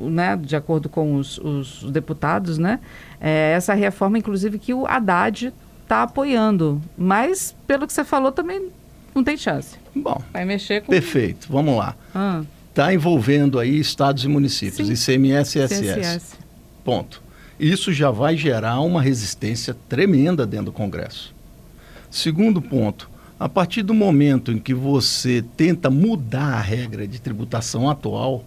né, 0.00 0.36
de 0.36 0.56
acordo 0.56 0.88
com 0.88 1.16
os, 1.16 1.38
os 1.38 1.90
deputados, 1.90 2.58
né, 2.58 2.80
é, 3.20 3.52
essa 3.56 3.74
reforma, 3.74 4.18
inclusive, 4.18 4.58
que 4.58 4.74
o 4.74 4.86
Haddad 4.86 5.52
está 5.82 6.02
apoiando. 6.02 6.80
Mas, 6.96 7.54
pelo 7.66 7.86
que 7.86 7.92
você 7.92 8.04
falou, 8.04 8.32
também 8.32 8.70
não 9.14 9.22
tem 9.22 9.36
chance. 9.36 9.76
Bom, 9.94 10.20
vai 10.32 10.44
mexer 10.44 10.82
com... 10.82 10.90
Perfeito, 10.90 11.48
vamos 11.50 11.76
lá. 11.76 11.94
Está 12.68 12.86
ah. 12.86 12.94
envolvendo 12.94 13.58
aí 13.58 13.78
estados 13.78 14.24
e 14.24 14.28
municípios, 14.28 14.88
Sim. 14.88 15.14
ICMS 15.14 15.58
e 15.58 15.64
ISS. 15.64 16.38
Ponto. 16.84 17.22
Isso 17.60 17.92
já 17.92 18.10
vai 18.10 18.36
gerar 18.36 18.80
uma 18.80 19.00
resistência 19.00 19.76
tremenda 19.88 20.46
dentro 20.46 20.66
do 20.66 20.72
Congresso. 20.72 21.34
Segundo 22.10 22.60
ponto, 22.60 23.08
a 23.42 23.48
partir 23.48 23.82
do 23.82 23.92
momento 23.92 24.52
em 24.52 24.58
que 24.58 24.72
você 24.72 25.44
tenta 25.56 25.90
mudar 25.90 26.54
a 26.54 26.60
regra 26.60 27.08
de 27.08 27.20
tributação 27.20 27.90
atual, 27.90 28.44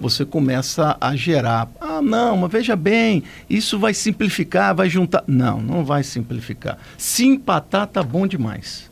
você 0.00 0.24
começa 0.24 0.96
a 1.00 1.14
gerar. 1.14 1.70
Ah, 1.80 2.02
não, 2.02 2.36
mas 2.36 2.50
veja 2.50 2.74
bem, 2.74 3.22
isso 3.48 3.78
vai 3.78 3.94
simplificar, 3.94 4.74
vai 4.74 4.90
juntar. 4.90 5.22
Não, 5.28 5.60
não 5.60 5.84
vai 5.84 6.02
simplificar. 6.02 6.76
Se 6.98 7.24
empatar, 7.24 7.86
tá 7.86 8.02
bom 8.02 8.26
demais. 8.26 8.90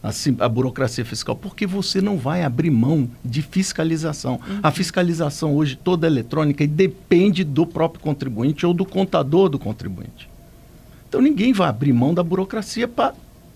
A, 0.00 0.10
a 0.44 0.48
burocracia 0.48 1.04
fiscal, 1.04 1.34
porque 1.34 1.66
você 1.66 2.00
não 2.00 2.16
vai 2.16 2.44
abrir 2.44 2.70
mão 2.70 3.10
de 3.24 3.42
fiscalização. 3.42 4.34
Uhum. 4.46 4.60
A 4.62 4.70
fiscalização 4.70 5.56
hoje 5.56 5.74
toda 5.74 6.06
é 6.06 6.10
eletrônica 6.10 6.62
e 6.62 6.68
depende 6.68 7.42
do 7.42 7.66
próprio 7.66 8.00
contribuinte 8.00 8.64
ou 8.64 8.72
do 8.72 8.84
contador 8.84 9.48
do 9.48 9.58
contribuinte. 9.58 10.30
Então 11.08 11.20
ninguém 11.20 11.52
vai 11.52 11.68
abrir 11.68 11.92
mão 11.92 12.14
da 12.14 12.22
burocracia 12.22 12.86
para 12.86 13.12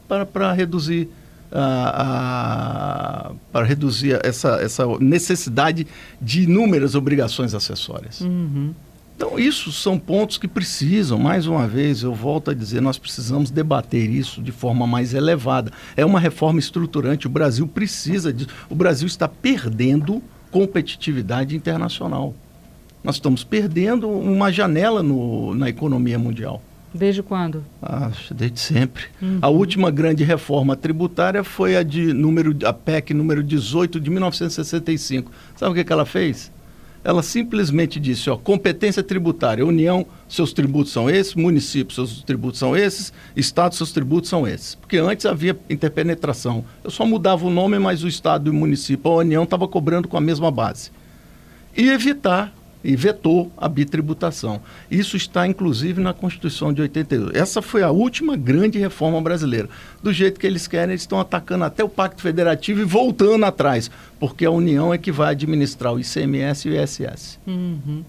para 0.09 0.53
reduzir 0.53 1.09
a, 1.51 3.29
a, 3.29 3.33
para 3.53 3.65
reduzir 3.65 4.19
essa, 4.25 4.61
essa 4.61 4.85
necessidade 4.99 5.87
de 6.21 6.43
inúmeras 6.43 6.95
obrigações 6.95 7.55
acessórias. 7.55 8.21
Uhum. 8.21 8.75
Então, 9.17 9.39
isso 9.39 9.73
são 9.73 9.99
pontos 9.99 10.37
que 10.37 10.47
precisam, 10.47 11.19
mais 11.19 11.47
uma 11.47 11.67
vez, 11.67 12.03
eu 12.03 12.15
volto 12.15 12.51
a 12.51 12.55
dizer, 12.55 12.83
nós 12.83 12.99
precisamos 12.99 13.51
debater 13.51 14.11
isso 14.11 14.43
de 14.43 14.53
forma 14.53 14.87
mais 14.87 15.15
elevada. 15.15 15.73
É 15.97 16.05
uma 16.05 16.21
reforma 16.21 16.59
estruturante, 16.59 17.27
o 17.27 17.31
Brasil 17.31 17.67
precisa 17.67 18.31
disso. 18.31 18.51
O 18.69 18.75
Brasil 18.75 19.07
está 19.07 19.27
perdendo 19.27 20.23
competitividade 20.51 21.57
internacional. 21.57 22.35
Nós 23.03 23.15
estamos 23.15 23.43
perdendo 23.43 24.07
uma 24.07 24.53
janela 24.53 25.03
no, 25.03 25.55
na 25.55 25.71
economia 25.71 26.19
mundial. 26.19 26.63
Desde 26.95 27.23
quando? 27.23 27.65
Ah, 27.83 28.11
desde 28.31 28.59
sempre. 28.59 29.05
Uhum. 29.21 29.39
A 29.43 29.49
última 29.49 29.91
grande 29.91 30.25
reforma 30.25 30.75
tributária 30.77 31.45
foi 31.45 31.77
a 31.77 31.83
de 31.83 32.13
número 32.13 32.57
a 32.65 32.73
PEC 32.73 33.13
número 33.13 33.43
18 33.43 34.01
de 34.01 34.11
1965. 34.11 35.31
Sabe 35.57 35.73
o 35.73 35.75
que, 35.75 35.85
que 35.85 35.93
ela 35.93 36.07
fez? 36.07 36.51
Ela 37.07 37.23
simplesmente 37.23 38.01
disse, 38.01 38.29
ó, 38.29 38.37
competência 38.37 39.01
tributária, 39.01 39.65
União, 39.65 40.05
seus 40.29 40.53
tributos 40.53 40.93
são 40.93 41.09
esses, 41.09 41.37
município, 41.37 41.95
seus 41.95 42.21
tributos 42.25 42.59
são 42.59 42.77
esses, 42.77 43.13
Estado, 43.37 43.77
seus 43.77 43.93
tributos 43.93 44.29
são 44.29 44.45
esses. 44.45 44.75
Porque 44.75 44.97
antes 44.97 45.25
havia 45.25 45.57
interpenetração. 45.71 46.65
Eu 46.83 46.91
só 46.91 47.07
mudava 47.07 47.47
o 47.47 47.51
nome, 47.51 47.79
mas 47.79 48.03
o 48.03 48.09
Estado 48.09 48.49
e 48.49 48.51
o 48.51 48.55
município, 48.55 49.09
a 49.09 49.17
União 49.19 49.45
estava 49.45 49.69
cobrando 49.69 50.09
com 50.09 50.17
a 50.17 50.21
mesma 50.21 50.51
base. 50.51 50.91
E 51.77 51.91
evitar 51.91 52.53
e 52.87 52.95
vetou 52.95 53.51
a 53.57 53.69
bitributação. 53.69 54.61
Isso 54.89 55.17
está, 55.17 55.45
inclusive, 55.45 56.01
na 56.01 56.15
Constituição 56.15 56.73
de 56.73 56.81
82. 56.83 57.35
Essa 57.35 57.61
foi 57.61 57.83
a 57.83 57.91
última 57.91 58.37
grande 58.37 58.79
reforma 58.79 59.21
brasileira. 59.21 59.69
Do 60.01 60.13
jeito 60.13 60.39
que 60.39 60.47
eles 60.47 60.69
querem, 60.69 60.93
eles 60.93 61.03
estão 61.03 61.19
atacando 61.19 61.65
até 61.65 61.83
o 61.83 61.89
Pacto 61.89 62.23
Federativo 62.23 62.81
e 62.81 62.85
voltando 62.85 63.45
atrás, 63.45 63.91
porque 64.21 64.45
a 64.45 64.53
União 64.53 64.95
é 64.95 64.99
que 64.99 65.11
vai 65.11 65.33
administrar 65.33 65.93
o 65.93 65.99
ICMS 65.99 66.69
e 66.69 66.71
o 66.71 66.81
ISS. 66.81 67.41
Uhum. 67.45 68.05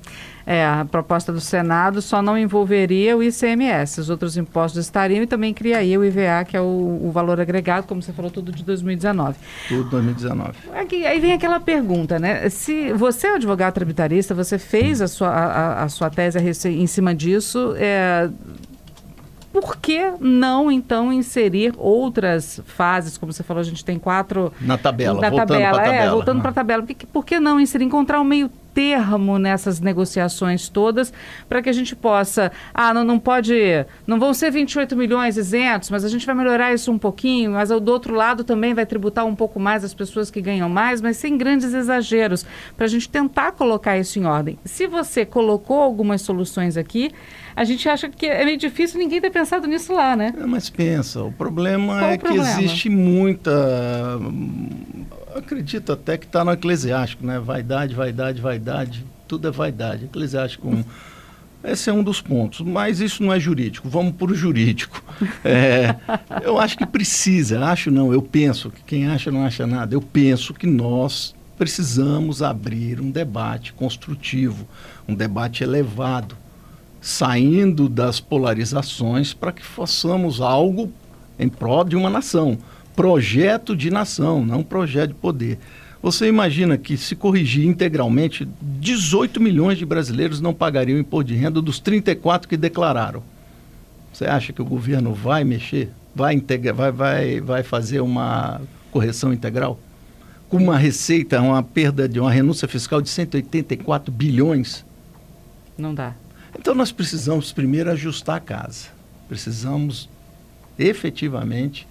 É, 0.49 0.65
a 0.65 0.87
proposta 0.89 1.33
do 1.33 1.41
Senado 1.41 2.01
só 2.01 2.21
não 2.21 2.37
envolveria 2.37 3.17
o 3.17 3.21
ICMS, 3.21 3.99
os 3.99 4.09
outros 4.09 4.37
impostos 4.37 4.79
estariam 4.79 5.21
e 5.21 5.27
também 5.27 5.53
criaria 5.53 5.99
o 5.99 6.05
IVA, 6.05 6.45
que 6.47 6.55
é 6.55 6.61
o, 6.61 7.01
o 7.03 7.11
valor 7.11 7.41
agregado, 7.41 7.85
como 7.85 8.01
você 8.01 8.13
falou, 8.13 8.31
tudo 8.31 8.49
de 8.53 8.63
2019. 8.63 9.35
Tudo 9.67 9.89
2019. 9.89 10.53
Aqui, 10.73 11.05
aí 11.05 11.19
vem 11.19 11.33
aquela 11.33 11.59
pergunta, 11.59 12.17
né? 12.17 12.47
Se 12.47 12.93
você 12.93 13.27
é 13.27 13.35
advogado 13.35 13.73
tributarista, 13.73 14.33
você 14.33 14.57
fez 14.57 15.01
a 15.01 15.09
sua, 15.09 15.27
a, 15.27 15.83
a 15.83 15.89
sua 15.89 16.09
tese 16.09 16.39
em 16.69 16.87
cima 16.87 17.13
disso, 17.13 17.73
é, 17.75 18.29
por 19.51 19.77
que 19.77 20.13
não, 20.19 20.71
então, 20.71 21.11
inserir 21.11 21.73
outras 21.77 22.61
fases? 22.65 23.17
Como 23.17 23.33
você 23.33 23.43
falou, 23.43 23.59
a 23.59 23.63
gente 23.63 23.83
tem 23.83 23.97
quatro. 23.97 24.53
Na 24.61 24.77
tabela, 24.77 25.19
na 25.19 25.29
voltando 25.29 25.47
tabela. 25.47 25.81
É, 25.81 25.85
tabela. 25.85 26.11
voltando 26.11 26.41
para 26.41 26.51
a 26.51 26.53
tabela. 26.53 26.83
Por 26.83 26.95
que, 26.95 27.05
por 27.07 27.25
que 27.25 27.39
não 27.39 27.59
inserir? 27.59 27.85
Encontrar 27.85 28.21
um 28.21 28.23
meio 28.23 28.51
termo 28.77 29.39
nessas 29.39 29.79
negociações 29.79 30.69
todas 30.69 31.12
para 31.50 31.63
que 31.63 31.69
a 31.69 31.74
gente 31.74 31.96
possa. 31.96 32.51
Ah, 32.72 32.93
não, 32.93 33.03
não 33.03 33.17
pode. 33.17 33.55
Não 34.05 34.19
vão 34.19 34.36
ser 34.36 34.51
28 34.51 34.96
milhões 34.96 35.36
isentos, 35.36 35.89
mas 35.89 36.05
a 36.05 36.10
gente 36.10 36.27
vai 36.27 36.36
melhorar 36.36 36.72
isso 36.72 36.91
um 36.91 36.98
pouquinho, 37.00 37.53
mas 37.53 37.69
do 37.69 37.91
outro 37.91 38.13
lado 38.13 38.43
também 38.43 38.75
vai 38.75 38.86
tributar 38.86 39.25
um 39.25 39.34
pouco 39.34 39.60
mais 39.60 39.84
as 39.84 39.96
pessoas 39.96 40.29
que 40.29 40.39
ganham 40.39 40.69
mais, 40.69 41.01
mas 41.01 41.17
sem 41.17 41.36
grandes 41.39 41.74
exageros, 41.74 42.46
para 42.75 42.86
a 42.86 42.88
gente 42.88 43.10
tentar 43.10 43.53
colocar 43.53 43.98
isso 43.98 44.19
em 44.19 44.25
ordem. 44.25 44.60
Se 44.63 44.86
você 44.86 45.25
colocou 45.25 45.81
algumas 45.81 46.22
soluções 46.22 46.77
aqui, 46.77 47.12
a 47.55 47.63
gente 47.63 47.89
acha 47.89 48.07
que 48.07 48.27
é 48.27 48.46
meio 48.46 48.57
difícil 48.57 49.00
ninguém 49.00 49.19
ter 49.19 49.31
pensado 49.31 49.65
nisso 49.65 49.91
lá, 49.91 50.15
né? 50.15 50.36
É, 50.39 50.46
mas 50.46 50.69
pensa, 50.69 51.24
o 51.24 51.31
problema 51.31 51.98
Qual 51.98 52.12
é 52.12 52.15
o 52.15 52.19
problema? 52.19 52.46
que 52.46 52.63
existe 52.63 52.89
muita 52.91 54.19
acredito 55.38 55.91
até 55.91 56.17
que 56.17 56.25
está 56.25 56.44
no 56.44 56.51
eclesiástico, 56.51 57.25
né? 57.25 57.39
Vaidade, 57.39 57.96
vaidade, 57.96 58.41
vaidade, 58.41 59.06
tudo 59.27 59.48
é 59.48 59.51
vaidade. 59.51 60.06
Eclesiástico 60.06 60.67
1. 60.70 60.84
Esse 61.63 61.89
é 61.89 61.94
um 61.94 62.03
dos 62.03 62.22
pontos, 62.22 62.62
mas 62.62 63.00
isso 63.00 63.24
não 63.24 63.34
é 63.34 63.39
jurídico. 63.39 63.89
Vamos 63.89 64.13
para 64.15 64.32
o 64.32 64.36
jurídico. 64.36 65.03
É, 65.44 65.96
eu 66.44 66.60
acho 66.60 66.77
que 66.77 66.86
precisa, 66.86 67.65
acho 67.65 67.89
não, 67.89 68.13
eu 68.13 68.22
penso 68.22 68.70
que 68.70 68.84
quem 68.84 69.08
acha 69.08 69.32
não 69.32 69.46
acha 69.46 69.65
nada. 69.65 69.96
Eu 69.96 70.01
penso 70.01 70.53
que 70.53 70.67
nós 70.67 71.34
precisamos 71.58 72.44
abrir 72.44 73.01
um 73.01 73.10
debate 73.10 73.74
construtivo, 73.74 74.67
um 75.08 75.15
debate 75.15 75.63
elevado, 75.63 76.38
saindo 77.01 77.89
das 77.89 78.20
polarizações 78.20 79.34
para 79.34 79.51
que 79.51 79.63
façamos 79.63 80.39
algo 80.39 80.91
em 81.39 81.50
prol 81.50 81.84
de 81.84 81.96
uma 81.96 82.10
nação 82.10 82.58
projeto 82.97 83.75
de 83.75 83.91
nação, 83.91 84.43
não 84.43 84.63
projeto 84.63 85.09
de 85.09 85.13
poder. 85.13 85.59
Você 86.01 86.27
imagina 86.27 86.79
que 86.79 86.97
se 86.97 87.15
corrigir 87.15 87.63
integralmente, 87.63 88.49
18 88.59 89.39
milhões 89.39 89.77
de 89.77 89.85
brasileiros 89.85 90.41
não 90.41 90.51
pagariam 90.51 90.97
imposto 90.97 91.31
de 91.31 91.35
renda 91.35 91.61
dos 91.61 91.79
34 91.79 92.49
que 92.49 92.57
declararam. 92.57 93.21
Você 94.11 94.25
acha 94.25 94.51
que 94.51 94.63
o 94.63 94.65
governo 94.65 95.13
vai 95.13 95.43
mexer? 95.43 95.91
Vai, 96.15 96.33
integra 96.33 96.73
vai, 96.73 96.91
vai, 96.91 97.39
vai 97.39 97.61
fazer 97.61 98.01
uma 98.01 98.59
correção 98.91 99.31
integral? 99.31 99.79
Com 100.49 100.57
uma 100.57 100.77
receita, 100.77 101.39
uma 101.39 101.61
perda 101.61 102.09
de 102.09 102.19
uma 102.19 102.31
renúncia 102.31 102.67
fiscal 102.67 102.99
de 102.99 103.09
184 103.09 104.11
bilhões? 104.11 104.83
Não 105.77 105.93
dá. 105.93 106.15
Então 106.57 106.73
nós 106.73 106.91
precisamos 106.91 107.53
primeiro 107.53 107.91
ajustar 107.91 108.37
a 108.37 108.39
casa. 108.39 108.87
Precisamos 109.29 110.09
efetivamente 110.79 111.87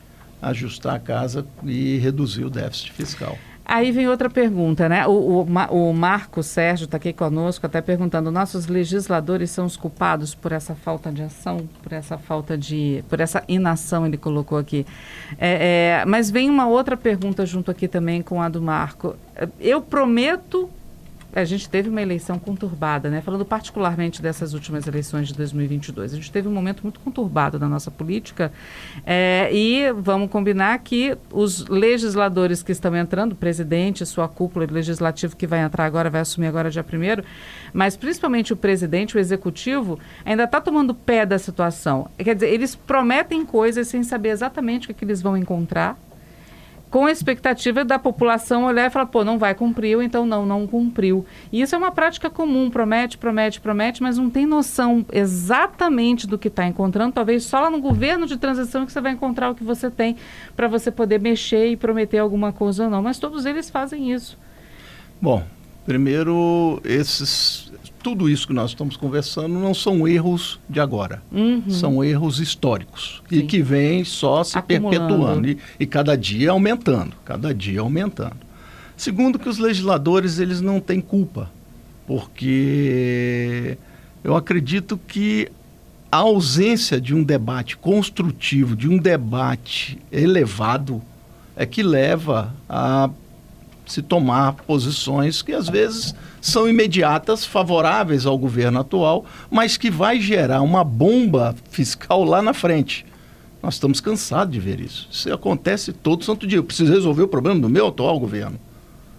ajustar 0.48 0.94
a 0.94 0.98
casa 0.98 1.46
e 1.64 1.98
reduzir 1.98 2.44
o 2.44 2.50
déficit 2.50 2.92
fiscal. 2.92 3.36
Aí 3.68 3.90
vem 3.90 4.06
outra 4.06 4.30
pergunta, 4.30 4.88
né? 4.88 5.04
O, 5.08 5.10
o, 5.10 5.42
o 5.42 5.92
Marco 5.92 6.40
Sérgio 6.40 6.84
está 6.84 6.98
aqui 6.98 7.12
conosco, 7.12 7.66
até 7.66 7.80
perguntando: 7.80 8.30
nossos 8.30 8.68
legisladores 8.68 9.50
são 9.50 9.66
os 9.66 9.76
culpados 9.76 10.36
por 10.36 10.52
essa 10.52 10.76
falta 10.76 11.10
de 11.10 11.22
ação, 11.22 11.68
por 11.82 11.92
essa 11.92 12.16
falta 12.16 12.56
de. 12.56 13.02
por 13.08 13.18
essa 13.18 13.42
inação, 13.48 14.06
ele 14.06 14.16
colocou 14.16 14.56
aqui. 14.56 14.86
É, 15.36 16.02
é, 16.02 16.04
mas 16.06 16.30
vem 16.30 16.48
uma 16.48 16.68
outra 16.68 16.96
pergunta 16.96 17.44
junto 17.44 17.68
aqui 17.68 17.88
também 17.88 18.22
com 18.22 18.40
a 18.40 18.48
do 18.48 18.62
Marco. 18.62 19.16
Eu 19.58 19.82
prometo 19.82 20.70
a 21.36 21.44
gente 21.44 21.68
teve 21.68 21.90
uma 21.90 22.00
eleição 22.00 22.38
conturbada, 22.38 23.10
né? 23.10 23.20
Falando 23.20 23.44
particularmente 23.44 24.22
dessas 24.22 24.54
últimas 24.54 24.86
eleições 24.86 25.28
de 25.28 25.34
2022, 25.34 26.14
a 26.14 26.16
gente 26.16 26.32
teve 26.32 26.48
um 26.48 26.50
momento 26.50 26.82
muito 26.82 26.98
conturbado 26.98 27.58
na 27.58 27.68
nossa 27.68 27.90
política 27.90 28.50
é, 29.04 29.50
e 29.52 29.92
vamos 29.92 30.30
combinar 30.30 30.78
que 30.78 31.14
os 31.30 31.66
legisladores 31.68 32.62
que 32.62 32.72
estão 32.72 32.96
entrando, 32.96 33.32
o 33.32 33.36
presidente, 33.36 34.06
sua 34.06 34.26
cúpula 34.26 34.66
legislativo 34.70 35.36
que 35.36 35.46
vai 35.46 35.60
entrar 35.60 35.84
agora, 35.84 36.08
vai 36.08 36.22
assumir 36.22 36.46
agora 36.46 36.70
dia 36.70 36.82
primeiro, 36.82 37.22
mas 37.70 37.98
principalmente 37.98 38.54
o 38.54 38.56
presidente, 38.56 39.14
o 39.14 39.20
executivo, 39.20 39.98
ainda 40.24 40.44
está 40.44 40.58
tomando 40.58 40.94
pé 40.94 41.26
da 41.26 41.38
situação. 41.38 42.08
Quer 42.16 42.34
dizer, 42.34 42.48
eles 42.48 42.74
prometem 42.74 43.44
coisas 43.44 43.88
sem 43.88 44.02
saber 44.02 44.30
exatamente 44.30 44.86
o 44.86 44.88
que, 44.88 44.94
que 44.94 45.04
eles 45.04 45.20
vão 45.20 45.36
encontrar 45.36 45.98
com 46.90 47.04
a 47.04 47.10
expectativa 47.10 47.84
da 47.84 47.98
população 47.98 48.64
olhar 48.64 48.86
e 48.86 48.90
falar, 48.90 49.06
pô, 49.06 49.24
não 49.24 49.38
vai 49.38 49.54
cumprir, 49.54 49.96
ou 49.96 50.02
então 50.02 50.24
não, 50.24 50.46
não 50.46 50.66
cumpriu. 50.66 51.26
E 51.52 51.60
isso 51.60 51.74
é 51.74 51.78
uma 51.78 51.90
prática 51.90 52.30
comum, 52.30 52.70
promete, 52.70 53.18
promete, 53.18 53.60
promete, 53.60 54.02
mas 54.02 54.18
não 54.18 54.30
tem 54.30 54.46
noção 54.46 55.04
exatamente 55.12 56.26
do 56.26 56.38
que 56.38 56.48
está 56.48 56.66
encontrando. 56.66 57.12
Talvez 57.12 57.44
só 57.44 57.60
lá 57.60 57.70
no 57.70 57.80
governo 57.80 58.26
de 58.26 58.36
transição 58.36 58.86
que 58.86 58.92
você 58.92 59.00
vai 59.00 59.12
encontrar 59.12 59.50
o 59.50 59.54
que 59.54 59.64
você 59.64 59.90
tem 59.90 60.16
para 60.54 60.68
você 60.68 60.90
poder 60.90 61.20
mexer 61.20 61.68
e 61.68 61.76
prometer 61.76 62.18
alguma 62.18 62.52
coisa 62.52 62.84
ou 62.84 62.90
não. 62.90 63.02
Mas 63.02 63.18
todos 63.18 63.44
eles 63.46 63.68
fazem 63.68 64.12
isso. 64.12 64.38
Bom, 65.20 65.42
primeiro, 65.84 66.80
esses 66.84 67.65
tudo 68.06 68.30
isso 68.30 68.46
que 68.46 68.52
nós 68.52 68.70
estamos 68.70 68.96
conversando 68.96 69.58
não 69.58 69.74
são 69.74 70.06
erros 70.06 70.60
de 70.70 70.78
agora, 70.78 71.20
uhum. 71.32 71.68
são 71.68 72.04
erros 72.04 72.38
históricos 72.38 73.20
Sim. 73.28 73.38
e 73.38 73.42
que 73.42 73.60
vêm 73.60 74.04
só 74.04 74.44
se 74.44 74.62
perpetuando 74.62 75.48
e, 75.48 75.58
e, 75.80 75.84
cada 75.86 76.16
dia 76.16 76.52
aumentando, 76.52 77.16
cada 77.24 77.52
dia 77.52 77.80
aumentando. 77.80 78.36
Segundo 78.96 79.40
que 79.40 79.48
os 79.48 79.58
legisladores 79.58 80.38
eles 80.38 80.60
não 80.60 80.78
têm 80.78 81.00
culpa, 81.00 81.50
porque 82.06 83.76
eu 84.22 84.36
acredito 84.36 84.96
que 85.08 85.50
a 86.10 86.18
ausência 86.18 87.00
de 87.00 87.12
um 87.12 87.24
debate 87.24 87.76
construtivo, 87.76 88.76
de 88.76 88.88
um 88.88 88.98
debate 88.98 89.98
elevado, 90.12 91.02
é 91.56 91.66
que 91.66 91.82
leva 91.82 92.54
a 92.68 93.10
se 93.86 94.02
tomar 94.02 94.52
posições 94.52 95.42
que 95.42 95.52
às 95.52 95.68
vezes 95.68 96.14
são 96.40 96.68
imediatas, 96.68 97.44
favoráveis 97.44 98.26
ao 98.26 98.36
governo 98.36 98.80
atual, 98.80 99.24
mas 99.50 99.76
que 99.76 99.90
vai 99.90 100.20
gerar 100.20 100.60
uma 100.60 100.84
bomba 100.84 101.54
fiscal 101.70 102.24
lá 102.24 102.42
na 102.42 102.52
frente. 102.52 103.06
Nós 103.62 103.74
estamos 103.74 104.00
cansados 104.00 104.52
de 104.52 104.60
ver 104.60 104.80
isso. 104.80 105.08
Isso 105.10 105.32
acontece 105.32 105.92
todo 105.92 106.24
santo 106.24 106.46
dia. 106.46 106.58
Eu 106.58 106.64
preciso 106.64 106.92
resolver 106.92 107.22
o 107.22 107.28
problema 107.28 107.60
do 107.60 107.68
meu 107.68 107.88
atual 107.88 108.18
governo. 108.20 108.58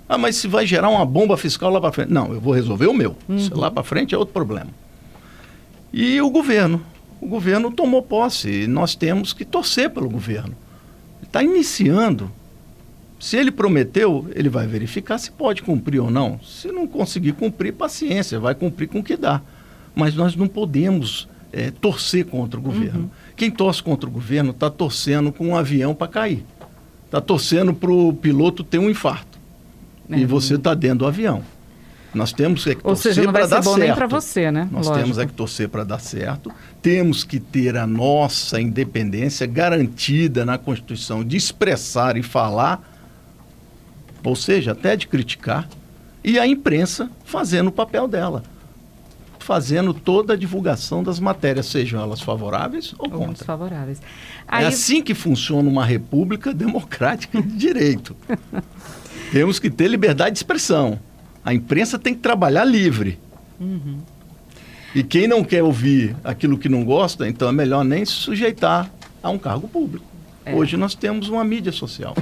Ah, 0.07 0.17
mas 0.17 0.37
se 0.37 0.47
vai 0.47 0.65
gerar 0.65 0.89
uma 0.89 1.05
bomba 1.05 1.35
fiscal 1.35 1.69
lá 1.69 1.81
para 1.81 1.91
frente. 1.91 2.13
Não, 2.13 2.33
eu 2.33 2.39
vou 2.39 2.53
resolver 2.53 2.87
o 2.87 2.93
meu. 2.93 3.15
Uhum. 3.27 3.49
lá 3.51 3.69
para 3.69 3.83
frente 3.83 4.15
é 4.15 4.17
outro 4.17 4.33
problema. 4.33 4.69
E 5.91 6.21
o 6.21 6.29
governo. 6.29 6.81
O 7.19 7.27
governo 7.27 7.71
tomou 7.71 8.01
posse 8.01 8.63
e 8.63 8.67
nós 8.67 8.95
temos 8.95 9.33
que 9.33 9.43
torcer 9.43 9.89
pelo 9.89 10.09
governo. 10.09 10.55
Está 11.21 11.43
iniciando 11.43 12.31
se 13.19 13.35
ele 13.35 13.51
prometeu, 13.51 14.27
ele 14.35 14.49
vai 14.49 14.67
verificar 14.67 15.17
se 15.17 15.31
pode 15.31 15.63
cumprir 15.63 15.99
ou 15.99 16.11
não. 16.11 16.39
Se 16.43 16.71
não 16.71 16.85
conseguir 16.87 17.33
cumprir, 17.33 17.73
paciência, 17.73 18.39
vai 18.39 18.53
cumprir 18.53 18.87
com 18.87 18.99
o 18.99 19.03
que 19.03 19.17
dá. 19.17 19.41
Mas 19.95 20.13
nós 20.13 20.35
não 20.35 20.47
podemos 20.47 21.27
é, 21.51 21.71
torcer 21.71 22.25
contra 22.25 22.59
o 22.59 22.63
governo. 22.63 23.01
Uhum. 23.01 23.09
Quem 23.35 23.49
torce 23.49 23.81
contra 23.81 24.07
o 24.07 24.11
governo 24.11 24.51
está 24.51 24.69
torcendo 24.69 25.31
com 25.31 25.47
um 25.47 25.55
avião 25.55 25.95
para 25.95 26.07
cair. 26.07 26.45
Está 27.05 27.19
torcendo 27.19 27.73
para 27.73 27.91
o 27.91 28.13
piloto 28.13 28.63
ter 28.63 28.77
um 28.77 28.89
infarto. 28.89 29.39
É. 30.09 30.19
E 30.19 30.25
você 30.25 30.55
está 30.55 30.75
dentro 30.75 30.99
do 30.99 31.07
avião. 31.07 31.41
Nós 32.13 32.31
temos 32.31 32.63
que 32.63 32.69
Ou 32.69 32.75
torcer 32.81 33.13
ser 33.13 33.27
bom 33.27 33.33
certo. 33.33 33.77
nem 33.77 33.93
para 33.93 34.07
você, 34.07 34.51
né? 34.51 34.67
Nós 34.71 34.87
Lógico. 34.87 35.03
temos 35.03 35.17
é 35.17 35.25
que 35.25 35.33
torcer 35.33 35.69
para 35.69 35.83
dar 35.83 35.99
certo. 35.99 36.51
Temos 36.81 37.23
que 37.23 37.39
ter 37.39 37.75
a 37.77 37.85
nossa 37.85 38.61
independência 38.61 39.45
garantida 39.45 40.45
na 40.45 40.57
Constituição 40.57 41.23
de 41.23 41.35
expressar 41.35 42.17
e 42.17 42.23
falar 42.23 42.96
ou 44.23 44.35
seja, 44.35 44.71
até 44.71 44.95
de 44.95 45.07
criticar, 45.07 45.67
e 46.23 46.37
a 46.37 46.45
imprensa 46.45 47.09
fazendo 47.23 47.67
o 47.67 47.71
papel 47.71 48.07
dela, 48.07 48.43
fazendo 49.39 49.93
toda 49.93 50.33
a 50.33 50.35
divulgação 50.35 51.01
das 51.01 51.19
matérias, 51.19 51.67
sejam 51.67 52.01
elas 52.01 52.21
favoráveis 52.21 52.93
ou, 52.99 53.05
ou 53.05 53.19
contra. 53.19 53.45
Favoráveis. 53.45 53.99
É 53.99 54.03
Aí... 54.47 54.65
É 54.65 54.67
assim 54.67 55.01
que 55.01 55.13
funciona 55.13 55.69
uma 55.69 55.85
república 55.85 56.51
democrática 56.53 57.41
de 57.41 57.55
direito. 57.55 58.15
Temos 59.31 59.59
que 59.59 59.69
ter 59.69 59.87
liberdade 59.87 60.31
de 60.31 60.39
expressão. 60.39 60.99
A 61.43 61.53
imprensa 61.53 61.97
tem 61.97 62.13
que 62.13 62.19
trabalhar 62.19 62.65
livre. 62.65 63.17
Uhum. 63.59 63.99
E 64.93 65.03
quem 65.03 65.27
não 65.27 65.43
quer 65.43 65.63
ouvir 65.63 66.15
aquilo 66.23 66.57
que 66.57 66.67
não 66.67 66.83
gosta, 66.83 67.27
então 67.27 67.47
é 67.47 67.51
melhor 67.51 67.83
nem 67.83 68.03
se 68.03 68.11
sujeitar 68.11 68.91
a 69.21 69.29
um 69.29 69.37
cargo 69.37 69.67
público. 69.67 70.05
É. 70.45 70.55
Hoje 70.55 70.75
nós 70.77 70.95
temos 70.95 71.29
uma 71.29 71.43
mídia 71.43 71.71
social. 71.71 72.15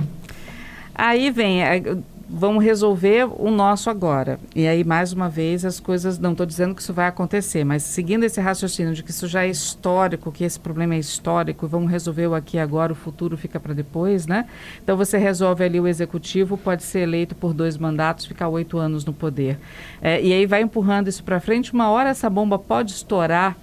Aí 0.95 1.29
vem, 1.29 1.61
é, 1.61 1.81
vamos 2.27 2.63
resolver 2.63 3.25
o 3.25 3.51
nosso 3.51 3.89
agora. 3.89 4.39
E 4.55 4.67
aí, 4.67 4.83
mais 4.83 5.13
uma 5.13 5.29
vez, 5.29 5.63
as 5.63 5.79
coisas. 5.79 6.17
Não 6.17 6.31
estou 6.31 6.45
dizendo 6.45 6.73
que 6.73 6.81
isso 6.81 6.93
vai 6.93 7.07
acontecer, 7.07 7.63
mas 7.63 7.83
seguindo 7.83 8.23
esse 8.23 8.41
raciocínio 8.41 8.93
de 8.93 9.03
que 9.03 9.11
isso 9.11 9.27
já 9.27 9.43
é 9.45 9.49
histórico, 9.49 10.31
que 10.31 10.43
esse 10.43 10.59
problema 10.59 10.95
é 10.95 10.99
histórico, 10.99 11.67
vamos 11.67 11.91
resolver 11.91 12.27
o 12.27 12.33
aqui 12.33 12.57
agora, 12.57 12.93
o 12.93 12.95
futuro 12.95 13.37
fica 13.37 13.59
para 13.59 13.73
depois, 13.73 14.25
né? 14.25 14.47
Então, 14.83 14.97
você 14.97 15.17
resolve 15.17 15.63
ali 15.63 15.79
o 15.79 15.87
executivo, 15.87 16.57
pode 16.57 16.83
ser 16.83 16.99
eleito 16.99 17.35
por 17.35 17.53
dois 17.53 17.77
mandatos, 17.77 18.25
ficar 18.25 18.47
oito 18.47 18.77
anos 18.77 19.05
no 19.05 19.13
poder. 19.13 19.59
É, 20.01 20.21
e 20.21 20.33
aí 20.33 20.45
vai 20.45 20.61
empurrando 20.61 21.07
isso 21.07 21.23
para 21.23 21.39
frente. 21.39 21.73
Uma 21.73 21.89
hora 21.89 22.09
essa 22.09 22.29
bomba 22.29 22.57
pode 22.57 22.91
estourar. 22.91 23.57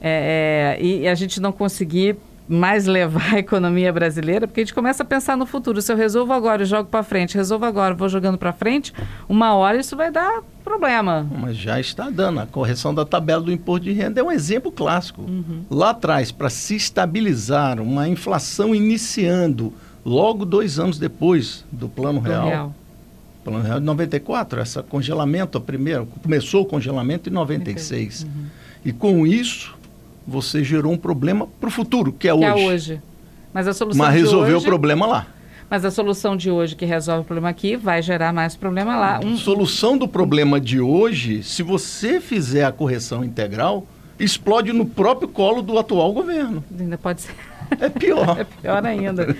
É, 0.00 0.76
é, 0.78 0.84
e 0.84 1.08
a 1.08 1.14
gente 1.16 1.40
não 1.40 1.50
conseguir 1.50 2.16
mais 2.48 2.86
levar 2.86 3.34
a 3.36 3.38
economia 3.38 3.92
brasileira, 3.92 4.46
porque 4.46 4.60
a 4.60 4.64
gente 4.64 4.74
começa 4.74 5.02
a 5.02 5.06
pensar 5.06 5.36
no 5.36 5.44
futuro. 5.44 5.82
Se 5.82 5.92
eu 5.92 5.96
resolvo 5.96 6.32
agora 6.32 6.62
e 6.62 6.66
jogo 6.66 6.88
para 6.88 7.02
frente, 7.02 7.36
resolvo 7.36 7.64
agora, 7.64 7.94
vou 7.94 8.08
jogando 8.08 8.38
para 8.38 8.52
frente, 8.52 8.92
uma 9.28 9.54
hora 9.54 9.78
isso 9.78 9.96
vai 9.96 10.10
dar 10.10 10.42
problema. 10.64 11.26
Mas 11.30 11.56
já 11.56 11.78
está 11.78 12.10
dando. 12.10 12.40
A 12.40 12.46
correção 12.46 12.94
da 12.94 13.04
tabela 13.04 13.42
do 13.42 13.52
imposto 13.52 13.84
de 13.84 13.92
renda 13.92 14.20
é 14.20 14.22
um 14.22 14.30
exemplo 14.32 14.72
clássico. 14.72 15.22
Uhum. 15.22 15.62
Lá 15.70 15.90
atrás, 15.90 16.30
para 16.32 16.50
se 16.50 16.76
estabilizar 16.76 17.80
uma 17.80 18.08
inflação 18.08 18.74
iniciando 18.74 19.72
logo 20.04 20.44
dois 20.44 20.78
anos 20.78 20.98
depois 20.98 21.64
do 21.70 21.88
Plano 21.88 22.20
Real. 22.20 22.46
real. 22.46 22.74
Plano 23.44 23.62
Real 23.62 23.80
de 23.80 23.86
94, 23.86 24.60
esse 24.60 24.82
congelamento, 24.82 25.56
a 25.56 25.60
primeira, 25.60 26.04
começou 26.22 26.62
o 26.62 26.66
congelamento 26.66 27.30
em 27.30 27.32
96. 27.32 28.24
Uhum. 28.24 28.46
E 28.84 28.92
com 28.92 29.26
isso, 29.26 29.77
você 30.28 30.62
gerou 30.62 30.92
um 30.92 30.96
problema 30.96 31.46
para 31.58 31.68
o 31.68 31.70
futuro, 31.70 32.12
que 32.12 32.28
é 32.28 32.36
que 32.36 32.44
é 32.44 32.52
hoje. 32.52 32.62
É 32.62 32.68
hoje. 32.68 33.02
Mas 33.52 33.66
a 33.66 33.72
solução 33.72 34.04
Mas 34.04 34.14
resolveu 34.14 34.56
hoje... 34.56 34.66
o 34.66 34.68
problema 34.68 35.06
lá. 35.06 35.26
Mas 35.70 35.84
a 35.84 35.90
solução 35.90 36.36
de 36.36 36.50
hoje 36.50 36.76
que 36.76 36.84
resolve 36.84 37.22
o 37.22 37.24
problema 37.24 37.48
aqui 37.48 37.76
vai 37.76 38.02
gerar 38.02 38.32
mais 38.32 38.54
problema 38.54 38.96
lá. 38.96 39.20
Um... 39.24 39.36
Solução 39.36 39.96
do 39.96 40.06
problema 40.06 40.60
de 40.60 40.80
hoje, 40.80 41.42
se 41.42 41.62
você 41.62 42.20
fizer 42.20 42.64
a 42.64 42.72
correção 42.72 43.24
integral, 43.24 43.86
explode 44.18 44.72
no 44.72 44.86
próprio 44.86 45.28
colo 45.28 45.62
do 45.62 45.78
atual 45.78 46.12
governo. 46.12 46.64
Ainda 46.78 46.98
pode 46.98 47.22
ser. 47.22 47.34
É 47.80 47.88
pior. 47.88 48.36
é 48.40 48.44
pior 48.44 48.84
ainda. 48.84 49.36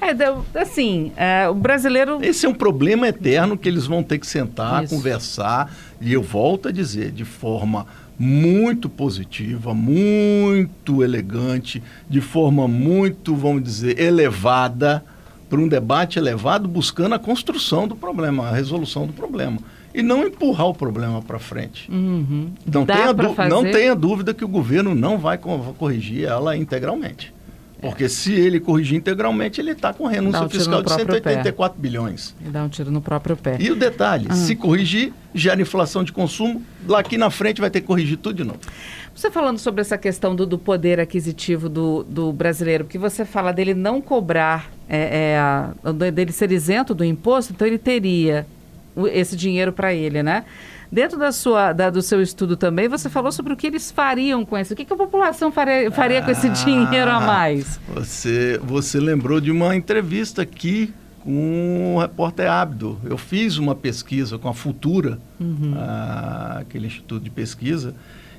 É, 0.00 0.60
assim, 0.60 1.12
é, 1.16 1.48
o 1.48 1.54
brasileiro. 1.54 2.18
Esse 2.22 2.44
é 2.44 2.48
um 2.48 2.54
problema 2.54 3.08
eterno 3.08 3.56
que 3.56 3.68
eles 3.68 3.86
vão 3.86 4.02
ter 4.02 4.18
que 4.18 4.26
sentar, 4.26 4.84
Isso. 4.84 4.94
conversar, 4.94 5.74
e 6.00 6.12
eu 6.12 6.22
volto 6.22 6.68
a 6.68 6.72
dizer, 6.72 7.10
de 7.10 7.24
forma 7.24 7.86
muito 8.22 8.86
positiva, 8.90 9.72
muito 9.72 11.02
elegante, 11.02 11.82
de 12.08 12.20
forma 12.20 12.68
muito, 12.68 13.34
vamos 13.34 13.62
dizer, 13.62 13.98
elevada, 13.98 15.02
para 15.48 15.58
um 15.58 15.66
debate 15.66 16.18
elevado 16.18 16.68
buscando 16.68 17.14
a 17.14 17.18
construção 17.18 17.88
do 17.88 17.96
problema, 17.96 18.48
a 18.48 18.52
resolução 18.54 19.06
do 19.06 19.12
problema. 19.14 19.56
E 19.92 20.02
não 20.02 20.24
empurrar 20.24 20.68
o 20.68 20.74
problema 20.74 21.20
para 21.22 21.38
frente. 21.38 21.90
Uhum. 21.90 22.50
Não, 22.64 22.84
tenha 22.86 23.12
não 23.48 23.62
tenha 23.72 23.96
dúvida 23.96 24.34
que 24.34 24.44
o 24.44 24.48
governo 24.48 24.94
não 24.94 25.18
vai 25.18 25.36
co- 25.38 25.74
corrigir 25.78 26.24
ela 26.26 26.56
integralmente. 26.56 27.32
Porque 27.80 28.08
se 28.08 28.32
ele 28.32 28.60
corrigir 28.60 28.96
integralmente, 28.96 29.60
ele 29.60 29.72
está 29.72 29.92
com 29.92 30.06
renúncia 30.06 30.42
um 30.42 30.48
fiscal 30.50 30.82
de 30.82 30.86
próprio 30.86 31.06
pé. 31.06 31.30
184 31.30 31.80
bilhões. 31.80 32.34
E 32.44 32.48
dá 32.48 32.62
um 32.64 32.68
tiro 32.68 32.90
no 32.90 33.00
próprio 33.00 33.36
pé. 33.36 33.56
E 33.58 33.70
o 33.70 33.76
detalhe, 33.76 34.26
Ah. 34.28 34.34
se 34.34 34.54
corrigir, 34.54 35.12
gera 35.34 35.60
inflação 35.60 36.04
de 36.04 36.12
consumo, 36.12 36.62
lá 36.86 37.00
aqui 37.00 37.16
na 37.16 37.30
frente 37.30 37.60
vai 37.60 37.70
ter 37.70 37.80
que 37.80 37.86
corrigir 37.86 38.18
tudo 38.18 38.36
de 38.36 38.44
novo. 38.44 38.58
Você 39.14 39.30
falando 39.30 39.58
sobre 39.58 39.80
essa 39.80 39.98
questão 39.98 40.34
do, 40.34 40.46
do 40.46 40.58
poder 40.58 41.00
aquisitivo 41.00 41.68
do, 41.68 42.04
do 42.04 42.32
brasileiro, 42.32 42.84
porque 42.84 42.98
você 42.98 43.24
fala 43.24 43.52
dele 43.52 43.74
não 43.74 44.00
cobrar, 44.00 44.70
é, 44.88 45.36
é, 45.84 46.10
dele 46.10 46.32
ser 46.32 46.50
isento 46.52 46.94
do 46.94 47.04
imposto, 47.04 47.52
então 47.52 47.66
ele 47.66 47.78
teria 47.78 48.46
esse 49.12 49.36
dinheiro 49.36 49.72
para 49.72 49.94
ele, 49.94 50.22
né? 50.22 50.44
Dentro 50.92 51.18
da 51.18 51.30
sua, 51.30 51.72
da- 51.72 51.88
do 51.90 52.02
seu 52.02 52.20
estudo 52.20 52.56
também, 52.56 52.88
você 52.88 53.08
falou 53.08 53.30
sobre 53.30 53.52
o 53.52 53.56
que 53.56 53.66
eles 53.66 53.90
fariam 53.92 54.44
com 54.44 54.58
isso. 54.58 54.72
O 54.72 54.76
que, 54.76 54.84
que 54.84 54.92
a 54.92 54.96
população 54.96 55.52
faria, 55.52 55.90
faria 55.90 56.20
com 56.20 56.30
esse 56.32 56.48
Ah. 56.48 56.50
dinheiro 56.50 57.10
a 57.10 57.20
mais? 57.20 57.78
Você, 57.94 58.58
você 58.62 58.98
lembrou 58.98 59.40
de 59.40 59.52
uma 59.52 59.76
entrevista 59.76 60.42
aqui 60.42 60.92
com 61.22 61.94
o 61.96 62.00
repórter 62.00 62.50
Abdo. 62.50 62.98
Eu 63.04 63.16
fiz 63.16 63.56
uma 63.56 63.74
pesquisa 63.74 64.36
com 64.36 64.48
a 64.48 64.54
Futura, 64.54 65.18
Uhum. 65.38 65.74
ah, 65.76 66.56
aquele 66.62 66.88
instituto 66.88 67.22
de 67.22 67.30
pesquisa, 67.30 67.94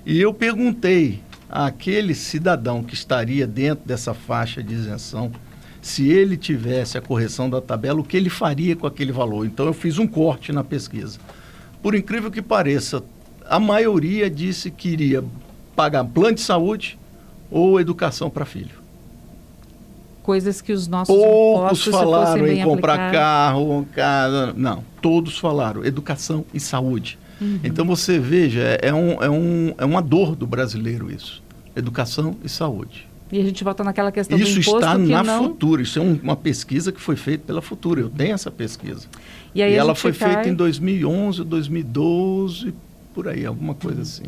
e 0.06 0.20
eu 0.20 0.34
perguntei 0.34 1.22
àquele 1.50 2.14
cidadão 2.14 2.84
que 2.84 2.94
estaria 2.96 3.48
dentro 3.48 3.86
dessa 3.88 4.14
faixa 4.14 4.62
de 4.62 4.74
isenção, 4.74 5.32
se 5.82 6.10
ele 6.10 6.36
tivesse 6.36 6.98
a 6.98 7.02
correção 7.02 7.50
da 7.50 7.62
tabela, 7.62 8.02
o 8.02 8.04
que 8.04 8.18
ele 8.18 8.30
faria 8.30 8.76
com 8.76 8.86
aquele 8.88 9.12
valor. 9.14 9.46
Então 9.46 9.66
eu 9.68 9.74
fiz 9.74 9.98
um 9.98 10.06
corte 10.08 10.52
na 10.52 10.64
pesquisa. 10.66 11.18
Por 11.82 11.96
incrível 11.96 12.30
que 12.30 12.42
pareça, 12.42 13.04
a 13.50 13.60
maioria 13.60 14.30
disse 14.30 14.70
que 14.70 14.90
iria 14.90 15.24
pagar 15.76 16.06
plano 16.06 16.36
de 16.36 16.42
saúde 16.42 16.98
ou 17.50 17.80
educação 17.80 18.30
para 18.30 18.46
filho. 18.46 18.82
Coisas 20.24 20.62
que 20.62 20.72
os 20.72 20.88
nossos 20.88 21.16
Poucos 21.16 21.84
falaram 21.86 22.48
em 22.48 22.64
comprar 22.64 23.12
carro, 23.12 23.88
casa. 23.94 24.54
Não, 24.56 24.84
todos 25.02 25.38
falaram 25.38 25.84
educação 25.84 26.46
e 26.54 26.60
saúde. 26.60 27.18
Uhum. 27.42 27.60
Então 27.64 27.84
você 27.86 28.20
veja, 28.20 28.62
é, 28.62 28.90
é 28.90 28.94
um, 28.94 29.24
é, 29.24 29.30
um, 29.30 29.74
é 29.80 29.84
uma 29.84 30.02
dor 30.02 30.36
do 30.36 30.46
brasileiro 30.46 31.12
isso. 31.12 31.42
Educação 31.76 32.36
e 32.44 32.50
saúde. 32.50 33.11
E 33.32 33.40
a 33.40 33.44
gente 33.44 33.64
volta 33.64 33.84
naquela 33.84 34.12
questão 34.12 34.38
do 34.38 34.44
Isso 34.44 34.60
imposto 34.60 34.80
está 34.80 34.96
que 34.96 35.06
na 35.12 35.24
não... 35.24 35.44
Futura. 35.46 35.82
Isso 35.82 35.98
é 36.00 36.02
um- 36.02 36.20
uma 36.22 36.36
pesquisa 36.36 36.92
que 36.92 37.00
foi 37.00 37.16
feita 37.16 37.46
pela 37.48 37.62
Futura. 37.62 38.02
Eu 38.02 38.10
tenho 38.10 38.34
essa 38.34 38.52
pesquisa. 38.52 39.08
E, 39.56 39.62
aí 39.64 39.72
e 39.72 39.76
ela 39.76 39.96
foi 39.96 40.12
cai- 40.12 40.34
feita 40.34 40.50
em 40.50 40.54
2011, 40.54 41.44
2012, 41.44 42.74
por 43.14 43.28
aí, 43.28 43.46
alguma 43.46 43.74
coisa 43.74 44.02
assim. 44.02 44.24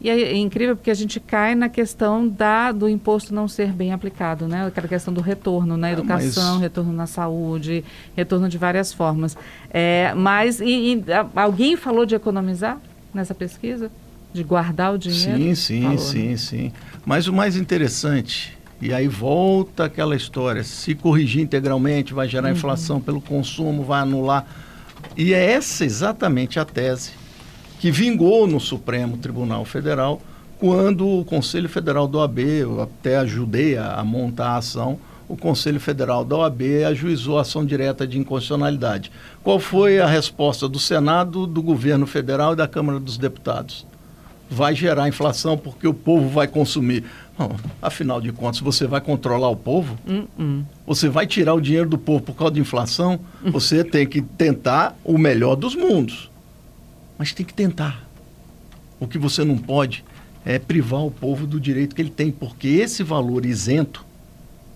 E 0.00 0.10
aí 0.10 0.22
é 0.22 0.36
incrível 0.36 0.76
porque 0.76 0.90
a 0.90 0.94
gente 0.94 1.18
cai 1.18 1.54
na 1.54 1.68
questão 1.70 2.28
da, 2.28 2.70
do 2.70 2.86
imposto 2.88 3.34
não 3.34 3.48
ser 3.48 3.72
bem 3.72 3.92
aplicado, 3.92 4.46
né? 4.46 4.66
Aquela 4.66 4.86
questão 4.86 5.12
do 5.12 5.22
retorno 5.22 5.76
na 5.76 5.86
Ah, 5.86 5.92
educação, 5.92 6.52
mas- 6.54 6.60
retorno 6.62 6.92
na 6.92 7.06
saúde, 7.06 7.82
retorno 8.14 8.46
de 8.48 8.58
várias 8.58 8.92
formas. 8.92 9.36
É, 9.70 10.12
mas 10.14 10.60
e- 10.60 10.64
e, 10.96 11.04
alguém 11.34 11.76
falou 11.76 12.04
de 12.04 12.14
economizar 12.14 12.78
nessa 13.14 13.34
pesquisa? 13.34 13.90
De 14.32 14.42
guardar 14.44 14.94
o 14.94 14.98
dinheiro? 14.98 15.38
Sim, 15.38 15.54
sim, 15.54 15.82
Falou, 15.82 15.98
sim, 15.98 16.28
né? 16.28 16.36
sim. 16.36 16.72
Mas 17.04 17.26
o 17.26 17.32
mais 17.32 17.56
interessante, 17.56 18.56
e 18.80 18.92
aí 18.92 19.08
volta 19.08 19.84
aquela 19.84 20.14
história, 20.14 20.62
se 20.62 20.94
corrigir 20.94 21.42
integralmente 21.42 22.12
vai 22.12 22.26
Uhum. 22.26 22.30
gerar 22.32 22.50
inflação 22.50 23.00
pelo 23.00 23.20
consumo, 23.20 23.82
vai 23.84 24.00
anular. 24.00 24.46
E 25.16 25.32
é 25.32 25.52
essa 25.52 25.84
exatamente 25.84 26.58
a 26.58 26.64
tese 26.64 27.12
que 27.78 27.90
vingou 27.90 28.46
no 28.46 28.58
Supremo 28.60 29.16
Tribunal 29.16 29.64
Federal 29.64 30.20
quando 30.58 31.06
o 31.20 31.24
Conselho 31.24 31.68
Federal 31.68 32.08
da 32.08 32.18
OAB, 32.18 32.38
eu 32.40 32.80
até 32.82 33.18
ajudei 33.18 33.76
a, 33.76 33.94
a 33.94 34.04
montar 34.04 34.48
a 34.52 34.56
ação, 34.56 34.98
o 35.28 35.36
Conselho 35.36 35.78
Federal 35.78 36.24
da 36.24 36.36
OAB 36.36 36.62
ajuizou 36.88 37.36
a 37.38 37.42
ação 37.42 37.64
direta 37.64 38.06
de 38.06 38.18
inconstitucionalidade. 38.18 39.12
Qual 39.42 39.58
foi 39.60 39.98
a 40.00 40.06
resposta 40.06 40.66
do 40.68 40.78
Senado, 40.78 41.46
do 41.46 41.62
governo 41.62 42.06
federal 42.06 42.54
e 42.54 42.56
da 42.56 42.66
Câmara 42.66 42.98
dos 42.98 43.18
Deputados? 43.18 43.86
Vai 44.48 44.74
gerar 44.74 45.08
inflação 45.08 45.56
porque 45.58 45.86
o 45.86 45.94
povo 45.94 46.28
vai 46.28 46.46
consumir. 46.46 47.04
Não, 47.38 47.56
afinal 47.82 48.20
de 48.20 48.32
contas, 48.32 48.60
você 48.60 48.86
vai 48.86 49.00
controlar 49.00 49.48
o 49.50 49.56
povo? 49.56 49.98
Hum, 50.06 50.26
hum. 50.38 50.64
Você 50.86 51.08
vai 51.08 51.26
tirar 51.26 51.54
o 51.54 51.60
dinheiro 51.60 51.88
do 51.88 51.98
povo 51.98 52.22
por 52.22 52.34
causa 52.34 52.54
de 52.54 52.60
inflação? 52.60 53.20
Você 53.44 53.84
tem 53.84 54.06
que 54.06 54.22
tentar 54.22 54.96
o 55.04 55.18
melhor 55.18 55.56
dos 55.56 55.74
mundos. 55.74 56.30
Mas 57.18 57.32
tem 57.32 57.44
que 57.44 57.52
tentar. 57.52 58.06
O 58.98 59.06
que 59.06 59.18
você 59.18 59.44
não 59.44 59.58
pode 59.58 60.04
é 60.44 60.58
privar 60.58 61.04
o 61.04 61.10
povo 61.10 61.46
do 61.46 61.58
direito 61.58 61.94
que 61.94 62.00
ele 62.00 62.10
tem, 62.10 62.30
porque 62.30 62.68
esse 62.68 63.02
valor 63.02 63.44
isento, 63.44 64.05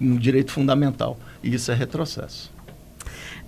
um 0.00 0.16
direito 0.16 0.52
fundamental. 0.52 1.18
E 1.42 1.54
isso 1.54 1.70
é 1.70 1.74
retrocesso. 1.74 2.50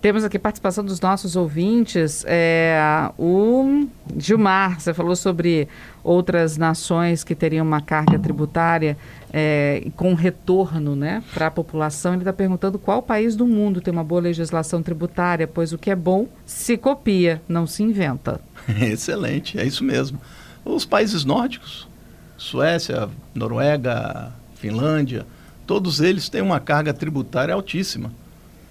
Temos 0.01 0.23
aqui 0.23 0.39
participação 0.39 0.85
dos 0.85 1.01
nossos 1.01 1.35
ouvintes. 1.35 2.25
É, 2.29 3.11
o 3.19 3.89
Gilmar, 4.17 4.81
você 4.81 4.95
falou 4.95 5.17
sobre 5.17 5.67
outras 6.05 6.57
nações 6.57 7.25
que 7.25 7.35
teriam 7.35 7.67
uma 7.67 7.81
carga 7.81 8.17
tributária 8.17 8.97
é, 9.33 9.89
com 9.97 10.15
retorno 10.15 10.95
né, 10.95 11.21
para 11.35 11.49
a 11.49 11.51
população. 11.51 12.13
Ele 12.13 12.21
está 12.21 12.33
perguntando 12.33 12.79
qual 12.79 13.03
país 13.03 13.35
do 13.35 13.45
mundo 13.45 13.81
tem 13.81 13.93
uma 13.93 14.05
boa 14.05 14.21
legislação 14.21 14.85
tributária, 14.85 15.49
pois 15.49 15.73
o 15.73 15.79
que 15.79 15.91
é 15.91 15.97
bom 15.97 16.29
se 16.47 16.77
copia, 16.77 17.43
não 17.49 17.67
se 17.67 17.83
inventa. 17.83 18.41
Excelente, 18.81 19.59
é 19.59 19.65
isso 19.65 19.83
mesmo. 19.83 20.21
Os 20.65 20.85
países 20.85 21.25
nórdicos, 21.25 21.89
Suécia, 22.37 23.09
Noruega, 23.35 24.33
Finlândia, 24.55 25.27
todos 25.67 26.01
eles 26.01 26.29
têm 26.29 26.41
uma 26.41 26.61
carga 26.61 26.95
tributária 26.95 27.53
altíssima. 27.53 28.13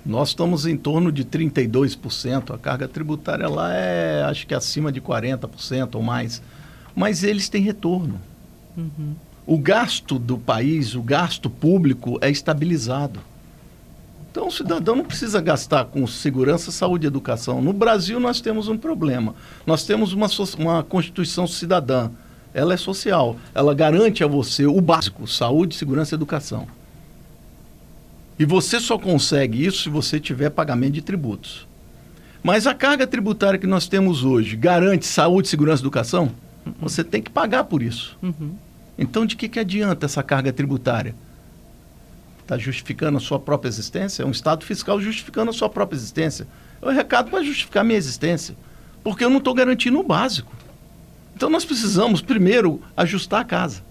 Nós 0.07 0.29
estamos 0.29 0.65
em 0.65 0.77
torno 0.77 1.11
de 1.11 1.25
32%. 1.25 2.55
A 2.55 2.57
carga 2.57 2.87
tributária 2.87 3.49
lá 3.49 3.73
é, 3.73 4.23
acho 4.23 4.47
que 4.47 4.55
acima 4.55 4.89
de 4.89 5.01
40% 5.01 5.95
ou 5.95 6.01
mais. 6.01 6.41
Mas 6.95 7.23
eles 7.23 7.49
têm 7.49 7.61
retorno. 7.61 8.19
Uhum. 8.77 9.15
O 9.45 9.57
gasto 9.57 10.17
do 10.17 10.37
país, 10.37 10.95
o 10.95 11.01
gasto 11.01 11.49
público 11.49 12.17
é 12.21 12.29
estabilizado. 12.29 13.19
Então 14.31 14.47
o 14.47 14.51
cidadão 14.51 14.95
não 14.95 15.03
precisa 15.03 15.41
gastar 15.41 15.85
com 15.85 16.07
segurança, 16.07 16.71
saúde 16.71 17.05
e 17.05 17.07
educação. 17.07 17.61
No 17.61 17.73
Brasil 17.73 18.17
nós 18.17 18.39
temos 18.39 18.69
um 18.69 18.77
problema. 18.77 19.35
Nós 19.65 19.83
temos 19.83 20.13
uma, 20.13 20.27
uma 20.57 20.83
Constituição 20.83 21.45
cidadã. 21.45 22.09
Ela 22.53 22.73
é 22.73 22.77
social. 22.77 23.35
Ela 23.53 23.73
garante 23.73 24.23
a 24.23 24.27
você 24.27 24.65
o 24.65 24.79
básico: 24.79 25.27
saúde, 25.27 25.75
segurança 25.75 26.13
e 26.13 26.17
educação. 26.17 26.67
E 28.39 28.45
você 28.45 28.79
só 28.79 28.97
consegue 28.97 29.65
isso 29.65 29.83
se 29.83 29.89
você 29.89 30.19
tiver 30.19 30.49
pagamento 30.51 30.93
de 30.93 31.01
tributos. 31.01 31.67
Mas 32.43 32.67
a 32.67 32.73
carga 32.73 33.07
tributária 33.07 33.59
que 33.59 33.67
nós 33.67 33.87
temos 33.87 34.23
hoje 34.23 34.55
garante 34.55 35.05
saúde, 35.05 35.47
segurança 35.47 35.81
e 35.81 35.83
educação? 35.83 36.31
Você 36.79 37.03
tem 37.03 37.21
que 37.21 37.31
pagar 37.31 37.63
por 37.63 37.81
isso. 37.81 38.17
Uhum. 38.21 38.55
Então, 38.97 39.25
de 39.25 39.35
que, 39.35 39.49
que 39.49 39.59
adianta 39.59 40.05
essa 40.05 40.21
carga 40.21 40.53
tributária? 40.53 41.15
Está 42.41 42.57
justificando 42.57 43.17
a 43.17 43.21
sua 43.21 43.39
própria 43.39 43.69
existência? 43.69 44.23
É 44.23 44.25
um 44.25 44.31
Estado 44.31 44.65
fiscal 44.65 45.01
justificando 45.01 45.49
a 45.49 45.53
sua 45.53 45.69
própria 45.69 45.97
existência. 45.97 46.47
É 46.81 46.85
um 46.85 46.93
recado 46.93 47.29
para 47.29 47.43
justificar 47.43 47.81
a 47.81 47.83
minha 47.83 47.97
existência. 47.97 48.55
Porque 49.03 49.23
eu 49.23 49.29
não 49.29 49.39
estou 49.39 49.53
garantindo 49.53 49.99
o 49.99 50.03
básico. 50.03 50.51
Então, 51.35 51.49
nós 51.49 51.65
precisamos, 51.65 52.21
primeiro, 52.21 52.81
ajustar 52.95 53.41
a 53.41 53.45
casa. 53.45 53.83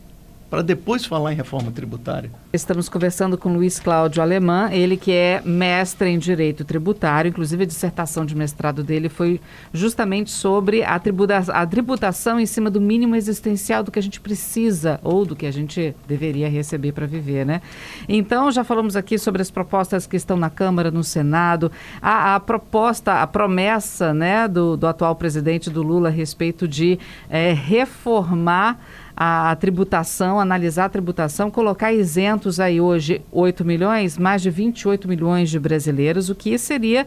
Para 0.48 0.62
depois 0.62 1.04
falar 1.04 1.32
em 1.32 1.36
reforma 1.36 1.70
tributária. 1.72 2.30
Estamos 2.52 2.88
conversando 2.88 3.36
com 3.36 3.52
Luiz 3.52 3.80
Cláudio 3.80 4.22
Alemã, 4.22 4.70
ele 4.70 4.96
que 4.96 5.12
é 5.12 5.42
mestre 5.44 6.08
em 6.08 6.18
Direito 6.18 6.64
Tributário, 6.64 7.28
inclusive 7.28 7.64
a 7.64 7.66
dissertação 7.66 8.24
de 8.24 8.34
mestrado 8.34 8.82
dele 8.82 9.08
foi 9.08 9.40
justamente 9.72 10.30
sobre 10.30 10.84
a, 10.84 10.98
tributa 10.98 11.36
a 11.36 11.66
tributação 11.66 12.38
em 12.38 12.46
cima 12.46 12.70
do 12.70 12.80
mínimo 12.80 13.16
existencial 13.16 13.82
do 13.82 13.90
que 13.90 13.98
a 13.98 14.02
gente 14.02 14.20
precisa 14.20 15.00
ou 15.02 15.26
do 15.26 15.34
que 15.34 15.46
a 15.46 15.50
gente 15.50 15.94
deveria 16.06 16.48
receber 16.48 16.92
para 16.92 17.06
viver, 17.06 17.44
né? 17.44 17.60
Então, 18.08 18.50
já 18.50 18.62
falamos 18.62 18.96
aqui 18.96 19.18
sobre 19.18 19.42
as 19.42 19.50
propostas 19.50 20.06
que 20.06 20.16
estão 20.16 20.36
na 20.36 20.48
Câmara, 20.48 20.90
no 20.90 21.02
Senado, 21.02 21.70
a, 22.00 22.36
a 22.36 22.40
proposta, 22.40 23.20
a 23.20 23.26
promessa, 23.26 24.14
né, 24.14 24.46
do, 24.46 24.76
do 24.76 24.86
atual 24.86 25.14
presidente 25.16 25.68
do 25.68 25.82
Lula 25.82 26.08
a 26.08 26.12
respeito 26.12 26.68
de 26.68 26.98
é, 27.28 27.52
reformar 27.52 28.78
a, 29.16 29.56
tributação, 29.56 30.38
analisar 30.38 30.84
a 30.84 30.88
tributação, 30.90 31.50
colocar 31.50 31.92
isentos 31.92 32.60
aí 32.60 32.80
hoje 32.80 33.22
8 33.32 33.64
milhões, 33.64 34.18
mais 34.18 34.42
de 34.42 34.50
28 34.50 35.08
milhões 35.08 35.48
de 35.48 35.58
brasileiros, 35.58 36.28
o 36.28 36.34
que 36.34 36.58
seria 36.58 37.06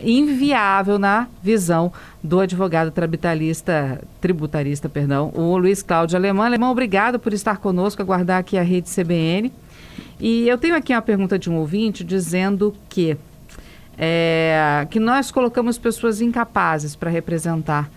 inviável 0.00 0.98
na 0.98 1.28
visão 1.42 1.92
do 2.22 2.40
advogado 2.40 2.90
tributarista, 2.90 4.00
tributarista, 4.20 4.88
perdão, 4.88 5.30
o 5.34 5.58
Luiz 5.58 5.82
Cláudio 5.82 6.16
Alemão. 6.16 6.44
Alemão, 6.44 6.70
obrigado 6.70 7.18
por 7.18 7.34
estar 7.34 7.58
conosco, 7.58 8.00
aguardar 8.00 8.38
aqui 8.38 8.56
a 8.56 8.62
rede 8.62 8.88
CBN. 8.88 9.52
E 10.18 10.48
eu 10.48 10.56
tenho 10.56 10.74
aqui 10.74 10.94
uma 10.94 11.02
pergunta 11.02 11.38
de 11.38 11.50
um 11.50 11.56
ouvinte 11.56 12.02
dizendo 12.02 12.74
que 12.88 13.16
é, 13.98 14.86
que 14.90 14.98
nós 14.98 15.30
colocamos 15.30 15.76
pessoas 15.76 16.22
incapazes 16.22 16.96
para 16.96 17.10
representar 17.10 17.90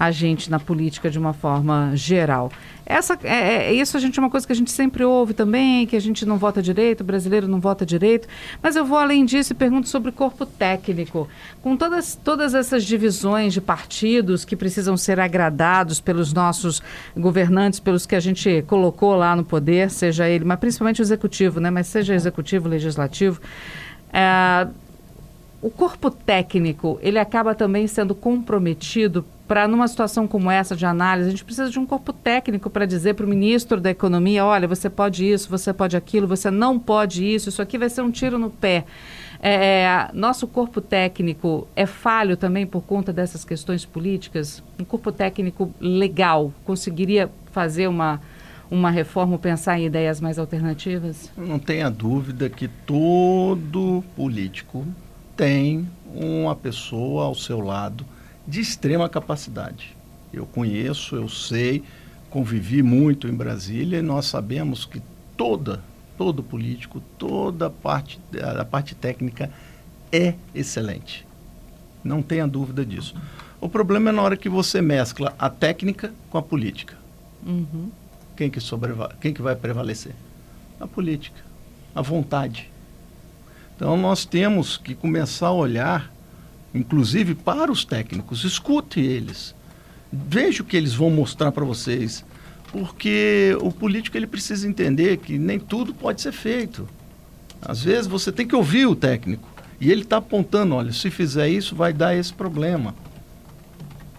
a 0.00 0.10
gente 0.10 0.50
na 0.50 0.58
política 0.58 1.10
de 1.10 1.18
uma 1.18 1.34
forma 1.34 1.92
geral. 1.94 2.50
Essa, 2.86 3.18
é, 3.22 3.66
é, 3.66 3.72
isso 3.74 3.98
a 3.98 4.00
gente 4.00 4.18
é 4.18 4.22
uma 4.22 4.30
coisa 4.30 4.46
que 4.46 4.52
a 4.52 4.56
gente 4.56 4.70
sempre 4.70 5.04
ouve 5.04 5.34
também, 5.34 5.86
que 5.86 5.94
a 5.94 6.00
gente 6.00 6.24
não 6.24 6.38
vota 6.38 6.62
direito, 6.62 7.02
o 7.02 7.04
brasileiro 7.04 7.46
não 7.46 7.60
vota 7.60 7.84
direito. 7.84 8.26
Mas 8.62 8.76
eu 8.76 8.84
vou 8.86 8.96
além 8.96 9.26
disso 9.26 9.52
e 9.52 9.54
pergunto 9.54 9.90
sobre 9.90 10.10
corpo 10.10 10.46
técnico. 10.46 11.28
Com 11.62 11.76
todas, 11.76 12.16
todas 12.16 12.54
essas 12.54 12.82
divisões 12.82 13.52
de 13.52 13.60
partidos 13.60 14.42
que 14.42 14.56
precisam 14.56 14.96
ser 14.96 15.20
agradados 15.20 16.00
pelos 16.00 16.32
nossos 16.32 16.82
governantes, 17.14 17.78
pelos 17.78 18.06
que 18.06 18.16
a 18.16 18.20
gente 18.20 18.64
colocou 18.66 19.14
lá 19.14 19.36
no 19.36 19.44
poder, 19.44 19.90
seja 19.90 20.26
ele, 20.26 20.46
mas 20.46 20.58
principalmente 20.58 21.02
o 21.02 21.04
executivo, 21.04 21.60
né? 21.60 21.68
Mas 21.68 21.88
seja 21.88 22.14
executivo, 22.14 22.70
legislativo. 22.70 23.38
É, 24.10 24.66
o 25.60 25.68
corpo 25.68 26.10
técnico, 26.10 26.98
ele 27.02 27.18
acaba 27.18 27.54
também 27.54 27.86
sendo 27.86 28.14
comprometido 28.14 29.26
para, 29.50 29.66
numa 29.66 29.88
situação 29.88 30.28
como 30.28 30.48
essa 30.48 30.76
de 30.76 30.86
análise, 30.86 31.26
a 31.26 31.30
gente 31.32 31.44
precisa 31.44 31.68
de 31.68 31.76
um 31.76 31.84
corpo 31.84 32.12
técnico 32.12 32.70
para 32.70 32.86
dizer 32.86 33.14
para 33.14 33.26
o 33.26 33.28
ministro 33.28 33.80
da 33.80 33.90
Economia: 33.90 34.44
olha, 34.44 34.68
você 34.68 34.88
pode 34.88 35.28
isso, 35.28 35.50
você 35.50 35.72
pode 35.72 35.96
aquilo, 35.96 36.28
você 36.28 36.52
não 36.52 36.78
pode 36.78 37.26
isso, 37.26 37.48
isso 37.48 37.60
aqui 37.60 37.76
vai 37.76 37.90
ser 37.90 38.02
um 38.02 38.12
tiro 38.12 38.38
no 38.38 38.48
pé. 38.48 38.84
É, 39.42 39.82
é 39.82 40.10
nosso 40.14 40.46
corpo 40.46 40.80
técnico 40.80 41.66
é 41.74 41.84
falho 41.84 42.36
também 42.36 42.64
por 42.64 42.82
conta 42.82 43.12
dessas 43.12 43.44
questões 43.44 43.84
políticas? 43.84 44.62
Um 44.78 44.84
corpo 44.84 45.10
técnico 45.10 45.74
legal 45.80 46.52
conseguiria 46.64 47.28
fazer 47.50 47.88
uma, 47.88 48.20
uma 48.70 48.88
reforma, 48.88 49.36
pensar 49.36 49.80
em 49.80 49.86
ideias 49.86 50.20
mais 50.20 50.38
alternativas? 50.38 51.28
Não 51.36 51.58
tenha 51.58 51.90
dúvida 51.90 52.48
que 52.48 52.68
todo 52.68 54.04
político 54.14 54.86
tem 55.36 55.88
uma 56.14 56.54
pessoa 56.54 57.24
ao 57.24 57.34
seu 57.34 57.58
lado 57.58 58.06
de 58.50 58.60
extrema 58.60 59.08
capacidade. 59.08 59.96
Eu 60.32 60.44
conheço, 60.44 61.14
eu 61.14 61.28
sei, 61.28 61.84
convivi 62.28 62.82
muito 62.82 63.28
em 63.28 63.32
Brasília 63.32 64.00
e 64.00 64.02
nós 64.02 64.26
sabemos 64.26 64.84
que 64.84 65.00
toda, 65.36 65.80
todo 66.18 66.42
político, 66.42 67.00
toda 67.16 67.66
a 67.66 67.70
parte, 67.70 68.20
a 68.58 68.64
parte 68.64 68.96
técnica 68.96 69.50
é 70.10 70.34
excelente. 70.52 71.24
Não 72.02 72.22
tenha 72.22 72.46
dúvida 72.46 72.84
disso. 72.84 73.14
O 73.60 73.68
problema 73.68 74.10
é 74.10 74.12
na 74.12 74.22
hora 74.22 74.36
que 74.36 74.48
você 74.48 74.82
mescla 74.82 75.32
a 75.38 75.48
técnica 75.48 76.12
com 76.28 76.36
a 76.38 76.42
política. 76.42 76.96
Uhum. 77.46 77.90
Quem, 78.36 78.50
que 78.50 78.58
Quem 79.20 79.32
que 79.32 79.42
vai 79.42 79.54
prevalecer? 79.54 80.14
A 80.80 80.88
política, 80.88 81.40
a 81.94 82.02
vontade. 82.02 82.68
Então 83.76 83.96
nós 83.96 84.24
temos 84.24 84.76
que 84.76 84.94
começar 84.94 85.48
a 85.48 85.52
olhar, 85.52 86.10
inclusive 86.74 87.34
para 87.34 87.70
os 87.70 87.84
técnicos, 87.84 88.44
escute 88.44 89.00
eles, 89.00 89.54
veja 90.12 90.62
o 90.62 90.66
que 90.66 90.76
eles 90.76 90.94
vão 90.94 91.10
mostrar 91.10 91.52
para 91.52 91.64
vocês, 91.64 92.24
porque 92.72 93.56
o 93.60 93.72
político 93.72 94.16
ele 94.16 94.26
precisa 94.26 94.68
entender 94.68 95.16
que 95.18 95.38
nem 95.38 95.58
tudo 95.58 95.92
pode 95.92 96.20
ser 96.20 96.32
feito. 96.32 96.88
Às 97.60 97.82
vezes 97.82 98.06
você 98.06 98.30
tem 98.30 98.46
que 98.46 98.54
ouvir 98.54 98.86
o 98.86 98.96
técnico 98.96 99.48
e 99.80 99.90
ele 99.90 100.02
está 100.02 100.18
apontando, 100.18 100.74
olha, 100.74 100.92
se 100.92 101.10
fizer 101.10 101.48
isso 101.48 101.74
vai 101.74 101.92
dar 101.92 102.14
esse 102.14 102.32
problema. 102.32 102.94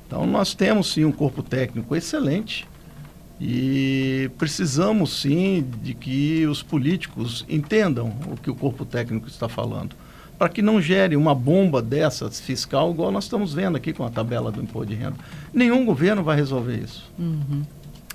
Então 0.05 0.27
nós 0.27 0.53
temos 0.53 0.91
sim 0.91 1.05
um 1.05 1.11
corpo 1.11 1.41
técnico 1.41 1.95
excelente 1.95 2.67
e 3.39 4.29
precisamos 4.37 5.21
sim 5.21 5.65
de 5.81 5.93
que 5.93 6.45
os 6.45 6.61
políticos 6.61 7.45
entendam 7.49 8.13
o 8.27 8.35
que 8.35 8.51
o 8.51 8.55
corpo 8.55 8.85
técnico 8.85 9.27
está 9.27 9.49
falando, 9.49 9.95
para 10.41 10.49
que 10.49 10.63
não 10.63 10.81
gere 10.81 11.15
uma 11.15 11.35
bomba 11.35 11.83
dessa 11.83 12.27
fiscal, 12.31 12.89
igual 12.89 13.11
nós 13.11 13.25
estamos 13.25 13.53
vendo 13.53 13.75
aqui 13.75 13.93
com 13.93 14.03
a 14.03 14.09
tabela 14.09 14.51
do 14.51 14.59
imposto 14.59 14.87
de 14.87 14.95
renda. 14.95 15.15
Nenhum 15.53 15.85
governo 15.85 16.23
vai 16.23 16.35
resolver 16.35 16.77
isso. 16.77 17.07
Uhum. 17.19 17.61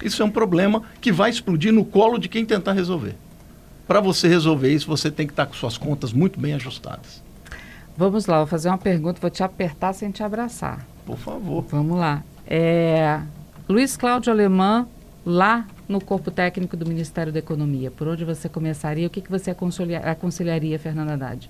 Isso 0.03 0.21
é 0.21 0.25
um 0.25 0.31
problema 0.31 0.83
que 1.01 1.13
vai 1.13 1.31
explodir 1.31 1.73
no 1.73 1.85
colo 1.85 2.19
de 2.19 2.29
quem 2.29 2.45
tentar 2.45 2.73
resolver. 2.73 3.15
Para 3.87 4.01
você 4.01 4.27
resolver 4.27 4.75
isso, 4.75 4.89
você 4.89 5.09
tem 5.09 5.25
que 5.25 5.33
estar 5.35 5.47
com 5.47 5.55
suas 5.55 5.79
contas 5.79 6.13
muito 6.13 6.41
bem 6.41 6.55
ajustadas. 6.55 7.23
Vamos 7.97 8.27
lá, 8.27 8.39
vou 8.39 8.47
fazer 8.49 8.71
uma 8.71 8.79
pergunta, 8.79 9.21
vou 9.21 9.31
te 9.31 9.45
apertar 9.45 9.93
sem 9.93 10.11
te 10.11 10.25
abraçar. 10.25 10.85
Por 11.05 11.19
favor. 11.19 11.65
Vamos 11.69 11.97
lá. 11.97 12.25
É, 12.45 13.21
Luiz 13.69 13.97
Cláudio 13.97 14.33
Alemã 14.33 14.89
lá 15.25 15.65
no 15.89 16.01
corpo 16.01 16.33
técnico 16.33 16.77
do 16.77 16.89
Ministério 16.89 17.33
da 17.33 17.39
Economia? 17.39 17.93
Por 17.93 18.09
onde 18.09 18.25
você 18.25 18.49
começaria? 18.49 19.07
O 19.07 19.11
que, 19.11 19.21
que 19.21 19.31
você 19.31 19.55
aconselharia, 20.03 20.77
Fernanda 20.77 21.13
Haddad? 21.13 21.49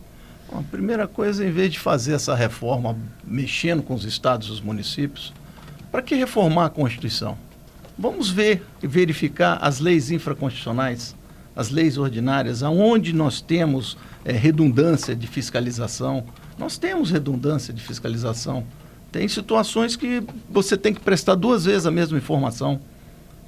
Bom, 0.51 0.59
a 0.59 0.63
primeira 0.63 1.07
coisa, 1.09 1.45
em 1.45 1.51
vez 1.51 1.73
de 1.73 1.79
fazer 1.79 2.15
essa 2.15 2.35
reforma 2.35 2.97
mexendo 3.25 3.83
com 3.83 3.95
os 3.95 4.05
estados 4.05 4.49
e 4.49 4.51
os 4.53 4.61
municípios, 4.61 5.33
para 5.91 6.03
que 6.03 6.15
reformar 6.15 6.67
a 6.67 6.71
Constituição? 6.71 7.37
Vamos 7.99 8.31
ver 8.31 8.63
e 8.83 8.87
verificar 8.87 9.59
as 9.61 9.81
leis 9.81 10.11
infraconstitucionais, 10.11 11.17
as 11.55 11.71
leis 11.71 11.97
ordinárias, 11.97 12.63
aonde 12.63 13.13
nós 13.13 13.41
temos 13.41 13.97
é, 14.25 14.33
redundância 14.33 15.17
de 15.17 15.27
fiscalização. 15.27 16.25
Nós 16.59 16.77
temos 16.77 17.11
redundância 17.11 17.73
de 17.73 17.83
fiscalização. 17.83 18.65
Tem 19.11 19.27
situações 19.27 19.97
que 19.97 20.23
você 20.51 20.77
tem 20.77 20.93
que 20.93 21.01
prestar 21.01 21.35
duas 21.35 21.65
vezes 21.65 21.87
a 21.87 21.91
mesma 21.91 22.19
informação 22.19 22.81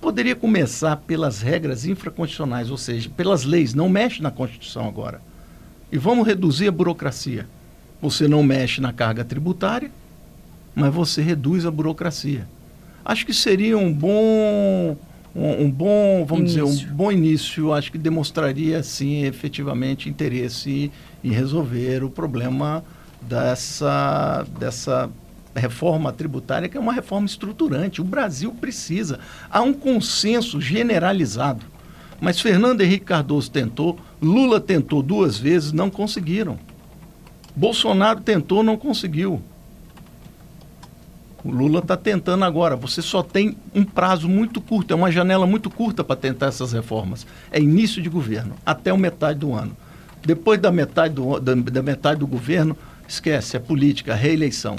poderia 0.01 0.37
começar 0.37 0.97
pelas 0.97 1.43
regras 1.43 1.85
infraconstitucionais, 1.85 2.71
ou 2.71 2.79
seja, 2.79 3.11
pelas 3.11 3.45
leis, 3.45 3.75
não 3.75 3.89
mexe 3.89 4.23
na 4.23 4.31
Constituição 4.31 4.87
agora. 4.87 5.21
E 5.90 5.98
vamos 5.98 6.27
reduzir 6.27 6.68
a 6.68 6.72
burocracia. 6.72 7.46
Você 8.01 8.29
não 8.29 8.42
mexe 8.42 8.81
na 8.81 8.92
carga 8.92 9.24
tributária, 9.24 9.90
mas 10.74 10.92
você 10.92 11.22
reduz 11.22 11.66
a 11.66 11.70
burocracia. 11.70 12.46
Acho 13.05 13.24
que 13.27 13.35
seria 13.35 13.77
um 13.77 13.92
bom 13.92 14.96
um, 15.35 15.64
um 15.64 15.70
bom, 15.70 16.24
vamos 16.27 16.55
início. 16.55 16.66
dizer, 16.66 16.90
um 16.90 16.94
bom 16.94 17.12
início, 17.12 17.72
acho 17.72 17.92
que 17.92 17.98
demonstraria 17.98 18.83
sim 18.83 19.24
efetivamente 19.24 20.09
interesse 20.09 20.90
em 21.22 21.31
resolver 21.31 22.03
o 22.03 22.11
problema 22.11 22.85
dessa 23.20 24.46
dessa 24.59 25.11
reforma 25.55 26.12
tributária, 26.12 26.68
que 26.68 26.77
é 26.77 26.81
uma 26.81 26.92
reforma 26.92 27.27
estruturante. 27.27 28.01
O 28.01 28.05
Brasil 28.05 28.53
precisa. 28.53 29.18
Há 29.51 29.61
um 29.61 29.72
consenso 29.72 30.61
generalizado. 30.61 31.64
Mas 32.20 32.40
Fernando 32.40 32.81
Henrique 32.81 33.05
Cardoso 33.05 33.51
tentou, 33.51 33.98
Lula 34.21 34.61
tentou 34.61 35.03
duas 35.03 35.39
vezes, 35.39 35.73
não 35.73 35.91
conseguiram. 35.91 36.59
Bolsonaro 37.55 38.21
tentou, 38.21 38.63
não 38.63 38.77
conseguiu. 38.77 39.43
O 41.45 41.51
Lula 41.51 41.79
está 41.79 41.97
tentando 41.97 42.45
agora. 42.45 42.77
Você 42.77 43.01
só 43.01 43.23
tem 43.23 43.57
um 43.75 43.85
prazo 43.85 44.29
muito 44.29 44.61
curto, 44.61 44.93
é 44.93 44.97
uma 44.97 45.11
janela 45.11 45.47
muito 45.47 45.71
curta 45.71 46.03
para 46.03 46.17
tentar 46.17 46.47
essas 46.47 46.73
reformas. 46.73 47.27
É 47.51 47.61
início 47.61 48.03
de 48.03 48.09
governo, 48.09 48.55
até 48.67 48.93
o 48.93 48.99
metade 48.99 49.39
do 49.39 49.55
ano. 49.55 49.77
Depois 50.25 50.61
da 50.61 50.71
metade 50.71 51.15
do, 51.15 51.39
da, 51.39 51.55
da 51.55 51.83
metade 51.83 52.21
do 52.21 52.27
governo, 52.27 52.77
esquece, 53.07 53.57
é 53.57 53.61
política, 53.61 54.15
reeleição. 54.15 54.77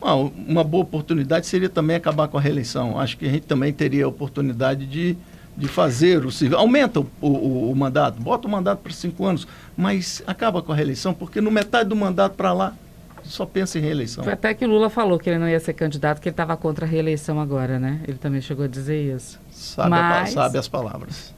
Ah, 0.00 0.14
uma 0.14 0.62
boa 0.62 0.84
oportunidade 0.84 1.46
seria 1.46 1.68
também 1.68 1.96
acabar 1.96 2.28
com 2.28 2.38
a 2.38 2.40
reeleição. 2.40 2.98
Acho 2.98 3.16
que 3.16 3.26
a 3.26 3.30
gente 3.30 3.46
também 3.46 3.72
teria 3.72 4.04
a 4.04 4.08
oportunidade 4.08 4.86
de, 4.86 5.16
de 5.56 5.68
fazer 5.68 6.24
o 6.26 6.30
civil. 6.30 6.58
Aumenta 6.58 7.00
o, 7.00 7.06
o, 7.20 7.70
o 7.70 7.76
mandato, 7.76 8.20
bota 8.20 8.46
o 8.46 8.50
mandato 8.50 8.80
para 8.80 8.92
cinco 8.92 9.24
anos, 9.24 9.48
mas 9.76 10.22
acaba 10.26 10.60
com 10.60 10.72
a 10.72 10.74
reeleição, 10.74 11.14
porque 11.14 11.40
no 11.40 11.50
metade 11.50 11.88
do 11.88 11.96
mandato 11.96 12.34
para 12.34 12.52
lá 12.52 12.74
só 13.22 13.44
pensa 13.44 13.78
em 13.78 13.82
reeleição. 13.82 14.22
Foi 14.22 14.32
até 14.32 14.54
que 14.54 14.64
o 14.64 14.68
Lula 14.68 14.88
falou 14.88 15.18
que 15.18 15.28
ele 15.28 15.38
não 15.38 15.48
ia 15.48 15.58
ser 15.58 15.72
candidato, 15.72 16.20
que 16.20 16.28
ele 16.28 16.32
estava 16.32 16.56
contra 16.56 16.86
a 16.86 16.88
reeleição 16.88 17.40
agora, 17.40 17.78
né? 17.78 18.00
Ele 18.06 18.18
também 18.18 18.40
chegou 18.40 18.64
a 18.64 18.68
dizer 18.68 19.16
isso. 19.16 19.40
Sabe, 19.50 19.90
mas... 19.90 20.30
a, 20.30 20.32
sabe 20.32 20.58
as 20.58 20.68
palavras. 20.68 21.34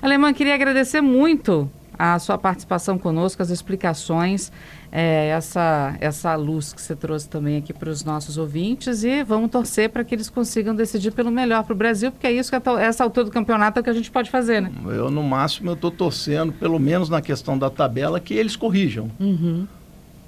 Alemã, 0.00 0.32
queria 0.32 0.54
agradecer 0.54 1.00
muito 1.00 1.70
a 1.98 2.18
sua 2.18 2.38
participação 2.38 2.96
conosco, 2.96 3.42
as 3.42 3.50
explicações, 3.50 4.52
é, 4.92 5.28
essa, 5.28 5.96
essa 6.00 6.34
luz 6.36 6.72
que 6.72 6.80
você 6.80 6.94
trouxe 6.94 7.28
também 7.28 7.56
aqui 7.56 7.72
para 7.72 7.90
os 7.90 8.04
nossos 8.04 8.38
ouvintes 8.38 9.02
e 9.02 9.24
vamos 9.24 9.50
torcer 9.50 9.90
para 9.90 10.04
que 10.04 10.14
eles 10.14 10.30
consigam 10.30 10.74
decidir 10.74 11.10
pelo 11.10 11.30
melhor 11.30 11.64
para 11.64 11.72
o 11.72 11.76
Brasil, 11.76 12.12
porque 12.12 12.26
é 12.26 12.32
isso 12.32 12.50
que 12.50 12.56
a, 12.56 12.80
essa 12.80 13.02
altura 13.02 13.26
do 13.26 13.32
campeonato 13.32 13.78
é 13.78 13.80
o 13.80 13.84
que 13.84 13.90
a 13.90 13.94
gente 13.94 14.10
pode 14.10 14.30
fazer, 14.30 14.62
né? 14.62 14.70
Eu, 14.84 15.10
no 15.10 15.22
máximo, 15.22 15.70
eu 15.70 15.74
estou 15.74 15.90
torcendo, 15.90 16.52
pelo 16.52 16.78
menos 16.78 17.08
na 17.08 17.20
questão 17.20 17.58
da 17.58 17.68
tabela, 17.68 18.20
que 18.20 18.32
eles 18.32 18.54
corrijam. 18.54 19.10
Uhum. 19.18 19.66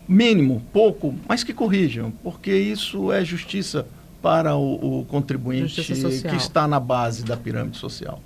Mínimo, 0.09 0.61
pouco, 0.73 1.15
mas 1.29 1.45
que 1.45 1.55
corrijam, 1.55 2.13
porque 2.23 2.53
isso 2.53 3.13
é 3.13 3.25
justiça 3.25 3.87
para 4.21 4.57
o, 4.57 5.01
o 5.01 5.05
contribuinte 5.05 5.83
que 5.83 6.37
está 6.37 6.67
na 6.67 6.81
base 6.81 7.25
da 7.25 7.37
pirâmide 7.37 7.79
social. 7.79 8.21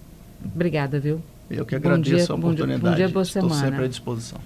Obrigada, 0.45 0.99
viu? 0.99 1.23
Eu 1.57 1.67
que 1.67 1.75
agradeço 1.75 2.11
dia, 2.11 2.27
a 2.29 2.35
oportunidade. 2.35 2.81
Bom 2.81 2.89
dia, 2.89 2.91
bom 2.91 2.97
dia, 2.97 3.09
boa 3.09 3.23
Estou 3.23 3.43
semana. 3.43 3.67
sempre 3.71 3.85
à 3.85 3.89
disposição. 3.89 4.39